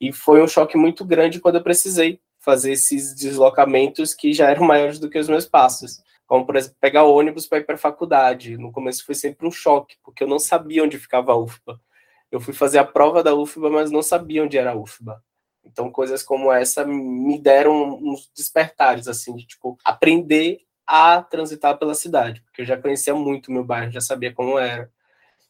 E 0.00 0.12
foi 0.12 0.42
um 0.42 0.48
choque 0.48 0.76
muito 0.76 1.04
grande 1.04 1.38
quando 1.38 1.56
eu 1.56 1.62
precisei 1.62 2.20
fazer 2.40 2.72
esses 2.72 3.14
deslocamentos 3.14 4.14
que 4.14 4.32
já 4.32 4.50
eram 4.50 4.66
maiores 4.66 4.98
do 4.98 5.08
que 5.08 5.18
os 5.18 5.28
meus 5.28 5.46
passos. 5.46 6.02
Como, 6.30 6.46
por 6.46 6.54
exemplo, 6.54 6.76
pegar 6.80 7.02
ônibus 7.02 7.48
para 7.48 7.58
ir 7.58 7.64
para 7.64 7.74
a 7.74 7.78
faculdade. 7.78 8.56
No 8.56 8.70
começo 8.70 9.04
foi 9.04 9.16
sempre 9.16 9.48
um 9.48 9.50
choque, 9.50 9.96
porque 10.00 10.22
eu 10.22 10.28
não 10.28 10.38
sabia 10.38 10.84
onde 10.84 10.96
ficava 10.96 11.32
a 11.32 11.36
UFBA. 11.36 11.80
Eu 12.30 12.40
fui 12.40 12.54
fazer 12.54 12.78
a 12.78 12.84
prova 12.84 13.20
da 13.20 13.34
UFBA, 13.34 13.68
mas 13.68 13.90
não 13.90 14.00
sabia 14.00 14.44
onde 14.44 14.56
era 14.56 14.70
a 14.70 14.76
UFBA. 14.76 15.20
Então, 15.64 15.90
coisas 15.90 16.22
como 16.22 16.52
essa 16.52 16.86
me 16.86 17.36
deram 17.36 17.94
uns 18.00 18.30
despertares, 18.32 19.08
assim, 19.08 19.34
de, 19.34 19.44
tipo, 19.44 19.76
aprender 19.84 20.60
a 20.86 21.20
transitar 21.20 21.76
pela 21.76 21.94
cidade, 21.94 22.42
porque 22.42 22.62
eu 22.62 22.66
já 22.66 22.76
conhecia 22.76 23.12
muito 23.12 23.50
meu 23.50 23.64
bairro, 23.64 23.90
já 23.90 24.00
sabia 24.00 24.32
como 24.32 24.56
era. 24.56 24.88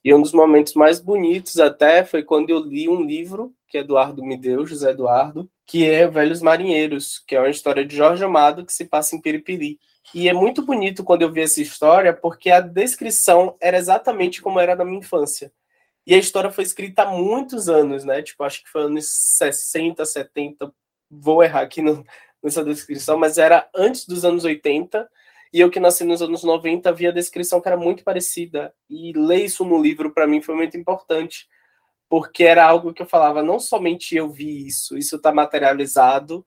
E 0.02 0.14
um 0.14 0.22
dos 0.22 0.32
momentos 0.32 0.72
mais 0.72 0.98
bonitos 0.98 1.60
até 1.60 2.06
foi 2.06 2.22
quando 2.22 2.48
eu 2.48 2.58
li 2.58 2.88
um 2.88 3.04
livro 3.04 3.54
que 3.68 3.76
Eduardo 3.76 4.24
me 4.24 4.34
deu, 4.34 4.64
José 4.64 4.92
Eduardo, 4.92 5.46
que 5.66 5.86
é 5.86 6.08
Velhos 6.08 6.40
Marinheiros, 6.40 7.22
que 7.26 7.36
é 7.36 7.38
uma 7.38 7.50
história 7.50 7.84
de 7.84 7.94
Jorge 7.94 8.24
Amado 8.24 8.64
que 8.64 8.72
se 8.72 8.86
passa 8.86 9.14
em 9.14 9.20
Piripiri. 9.20 9.78
E 10.14 10.28
é 10.28 10.32
muito 10.32 10.64
bonito 10.64 11.04
quando 11.04 11.22
eu 11.22 11.32
vi 11.32 11.42
essa 11.42 11.60
história, 11.60 12.12
porque 12.12 12.50
a 12.50 12.60
descrição 12.60 13.56
era 13.60 13.76
exatamente 13.76 14.42
como 14.42 14.58
era 14.58 14.74
na 14.74 14.84
minha 14.84 14.98
infância. 14.98 15.52
E 16.06 16.14
a 16.14 16.18
história 16.18 16.50
foi 16.50 16.64
escrita 16.64 17.02
há 17.02 17.10
muitos 17.10 17.68
anos, 17.68 18.04
né? 18.04 18.22
Tipo, 18.22 18.42
acho 18.44 18.62
que 18.62 18.70
foi 18.70 18.82
anos 18.82 19.08
60, 19.38 20.04
70, 20.04 20.72
vou 21.10 21.42
errar 21.44 21.60
aqui 21.60 21.82
no, 21.82 22.04
nessa 22.42 22.64
descrição, 22.64 23.18
mas 23.18 23.38
era 23.38 23.68
antes 23.74 24.06
dos 24.06 24.24
anos 24.24 24.44
80 24.44 25.08
e 25.52 25.60
eu 25.60 25.70
que 25.70 25.80
nasci 25.80 26.04
nos 26.04 26.22
anos 26.22 26.44
90 26.44 26.92
vi 26.92 27.08
a 27.08 27.12
descrição 27.12 27.60
que 27.60 27.68
era 27.68 27.76
muito 27.76 28.04
parecida. 28.04 28.72
E 28.88 29.12
ler 29.12 29.44
isso 29.44 29.64
no 29.64 29.80
livro 29.80 30.12
para 30.12 30.26
mim 30.26 30.40
foi 30.40 30.54
muito 30.54 30.76
importante, 30.76 31.48
porque 32.08 32.44
era 32.44 32.64
algo 32.64 32.92
que 32.94 33.02
eu 33.02 33.06
falava, 33.06 33.42
não 33.42 33.58
somente 33.58 34.14
eu 34.16 34.30
vi 34.30 34.66
isso, 34.66 34.96
isso 34.96 35.16
está 35.16 35.32
materializado, 35.32 36.46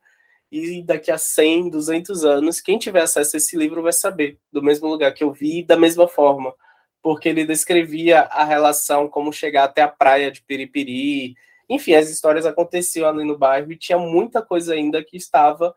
e 0.53 0.83
daqui 0.83 1.09
a 1.09 1.17
100, 1.17 1.71
200 1.71 2.23
anos, 2.23 2.61
quem 2.61 2.77
tiver 2.77 3.01
acesso 3.01 3.35
a 3.35 3.37
esse 3.37 3.57
livro 3.57 3.81
vai 3.81 3.91
saber, 3.91 4.37
do 4.51 4.61
mesmo 4.61 4.87
lugar 4.87 5.11
que 5.11 5.23
eu 5.23 5.31
vi, 5.33 5.63
da 5.63 5.75
mesma 5.75 6.07
forma, 6.07 6.53
porque 7.01 7.27
ele 7.27 7.43
descrevia 7.43 8.21
a 8.21 8.43
relação, 8.43 9.09
como 9.09 9.33
chegar 9.33 9.63
até 9.63 9.81
a 9.81 9.87
praia 9.87 10.31
de 10.31 10.43
Piripiri, 10.43 11.35
enfim, 11.67 11.95
as 11.95 12.09
histórias 12.09 12.45
aconteciam 12.45 13.09
ali 13.09 13.23
no 13.23 13.37
bairro 13.37 13.71
e 13.71 13.77
tinha 13.77 13.97
muita 13.97 14.43
coisa 14.43 14.75
ainda 14.75 15.03
que 15.03 15.17
estava 15.17 15.75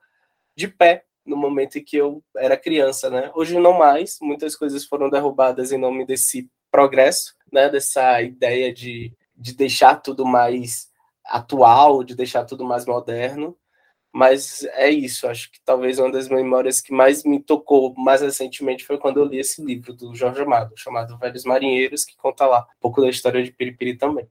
de 0.55 0.69
pé 0.69 1.05
no 1.25 1.37
momento 1.37 1.79
em 1.79 1.85
que 1.85 1.97
eu 1.97 2.23
era 2.37 2.57
criança, 2.57 3.09
né? 3.09 3.31
Hoje 3.35 3.59
não 3.59 3.73
mais, 3.73 4.19
muitas 4.21 4.55
coisas 4.55 4.85
foram 4.85 5.09
derrubadas 5.09 5.73
em 5.73 5.79
nome 5.79 6.05
desse 6.05 6.51
progresso, 6.71 7.35
né? 7.51 7.71
Dessa 7.71 8.21
ideia 8.21 8.73
de, 8.73 9.12
de 9.35 9.55
deixar 9.55 9.97
tudo 9.97 10.25
mais 10.25 10.91
atual, 11.25 12.05
de 12.05 12.15
deixar 12.15 12.45
tudo 12.45 12.65
mais 12.65 12.85
moderno. 12.85 13.57
Mas 14.17 14.65
é 14.73 14.89
isso, 14.89 15.29
acho 15.29 15.53
que 15.53 15.61
talvez 15.63 15.99
uma 15.99 16.11
das 16.11 16.27
memórias 16.27 16.81
que 16.81 16.91
mais 16.91 17.23
me 17.23 17.39
tocou 17.39 17.93
mais 17.99 18.23
recentemente 18.23 18.83
foi 18.83 18.97
quando 18.97 19.21
eu 19.21 19.27
li 19.27 19.39
esse 19.41 19.63
livro 19.63 19.93
do 19.93 20.15
Jorge 20.15 20.41
Amado, 20.41 20.73
chamado 20.75 21.19
Velhos 21.19 21.45
Marinheiros, 21.45 22.03
que 22.03 22.17
conta 22.17 22.47
lá 22.47 22.63
um 22.63 22.81
pouco 22.81 23.03
da 23.03 23.11
história 23.11 23.45
de 23.45 23.53
Piripiri 23.53 23.95
também. 23.99 24.27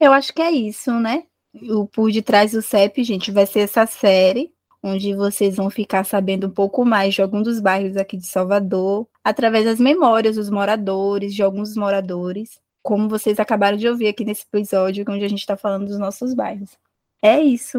Eu 0.00 0.14
acho 0.14 0.32
que 0.32 0.40
é 0.40 0.50
isso, 0.50 0.90
né? 0.98 1.24
O 1.52 1.86
Por 1.86 2.10
Detrás 2.10 2.52
do 2.52 2.62
CEP, 2.62 3.04
gente, 3.04 3.30
vai 3.30 3.44
ser 3.44 3.60
essa 3.60 3.84
série 3.84 4.50
onde 4.82 5.14
vocês 5.14 5.56
vão 5.56 5.68
ficar 5.68 6.04
sabendo 6.04 6.46
um 6.46 6.50
pouco 6.50 6.82
mais 6.82 7.12
de 7.12 7.20
alguns 7.20 7.42
dos 7.42 7.60
bairros 7.60 7.98
aqui 7.98 8.16
de 8.16 8.26
Salvador, 8.26 9.06
através 9.22 9.66
das 9.66 9.78
memórias 9.78 10.36
dos 10.36 10.48
moradores, 10.48 11.34
de 11.34 11.42
alguns 11.42 11.76
moradores, 11.76 12.58
como 12.82 13.10
vocês 13.10 13.38
acabaram 13.38 13.76
de 13.76 13.86
ouvir 13.86 14.08
aqui 14.08 14.24
nesse 14.24 14.46
episódio, 14.50 15.04
onde 15.06 15.22
a 15.22 15.28
gente 15.28 15.40
está 15.40 15.54
falando 15.54 15.86
dos 15.86 15.98
nossos 15.98 16.32
bairros. 16.32 16.78
É 17.22 17.38
isso. 17.42 17.78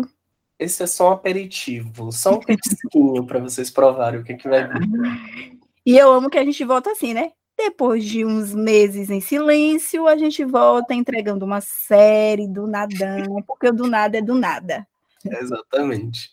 Esse 0.64 0.84
é 0.84 0.88
só 0.88 1.10
um 1.10 1.14
aperitivo, 1.14 2.12
só 2.12 2.36
um 2.36 2.40
petisquinho 2.40 3.26
para 3.26 3.40
vocês 3.40 3.70
provarem 3.70 4.22
o 4.22 4.24
que, 4.24 4.36
que 4.36 4.48
vai 4.48 4.66
vir. 4.66 5.60
E 5.86 5.98
eu 5.98 6.12
amo 6.12 6.30
que 6.30 6.38
a 6.38 6.46
gente 6.46 6.64
volta 6.64 6.92
assim, 6.92 7.14
né? 7.14 7.34
Depois 7.58 8.06
de 8.06 8.24
uns 8.24 8.54
meses 8.54 9.10
em 9.10 9.20
silêncio, 9.20 10.08
a 10.08 10.18
gente 10.18 10.46
volta 10.46 10.94
entregando 10.94 11.46
uma 11.46 11.60
série 11.60 12.48
do 12.48 12.66
nadão, 12.66 13.44
porque 13.46 13.68
o 13.68 13.74
do 13.74 13.88
nada 13.88 14.18
é 14.18 14.22
do 14.22 14.36
nada. 14.36 14.88
Exatamente. 15.26 16.32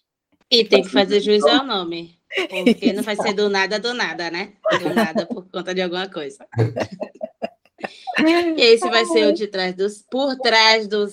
E 0.48 0.64
tem 0.64 0.82
que 0.82 0.90
fazer 0.90 1.20
juízo 1.20 1.48
ao 1.48 1.66
nome. 1.66 2.16
Porque 2.64 2.92
não 2.92 3.02
vai 3.02 3.16
ser 3.16 3.32
do 3.32 3.48
nada 3.48 3.80
do 3.80 3.92
nada, 3.92 4.30
né? 4.30 4.52
Do 4.80 4.94
nada 4.94 5.26
por 5.26 5.44
conta 5.50 5.74
de 5.74 5.82
alguma 5.82 6.08
coisa. 6.08 6.46
E 8.56 8.60
esse 8.62 8.88
vai 8.88 9.04
ser 9.06 9.26
o 9.26 9.32
de 9.32 9.48
trás 9.48 9.74
dos, 9.74 10.04
por 10.08 10.36
trás 10.36 10.86
do 10.86 11.08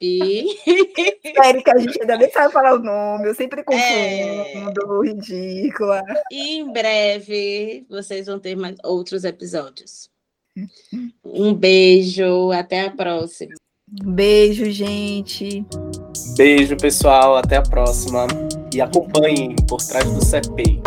CEP. 0.00 0.46
Sério 1.36 1.62
que 1.62 1.70
a 1.70 1.78
gente 1.78 2.00
ainda 2.00 2.16
nem 2.16 2.30
sabe 2.30 2.52
falar 2.52 2.74
o 2.74 2.82
nome, 2.82 3.28
eu 3.28 3.34
sempre 3.34 3.62
confundo, 3.62 5.04
é... 5.04 5.08
ridícula. 5.08 6.02
E 6.30 6.58
em 6.58 6.72
breve 6.72 7.86
vocês 7.88 8.26
vão 8.26 8.38
ter 8.38 8.56
mais 8.56 8.76
outros 8.84 9.24
episódios. 9.24 10.10
Um 11.24 11.52
beijo, 11.52 12.50
até 12.52 12.86
a 12.86 12.90
próxima. 12.90 13.54
Beijo, 13.88 14.70
gente. 14.70 15.64
Beijo, 16.36 16.76
pessoal. 16.76 17.36
Até 17.36 17.56
a 17.56 17.62
próxima. 17.62 18.26
E 18.74 18.80
acompanhem 18.80 19.54
por 19.68 19.78
trás 19.78 20.04
do 20.10 20.24
CPI. 20.24 20.80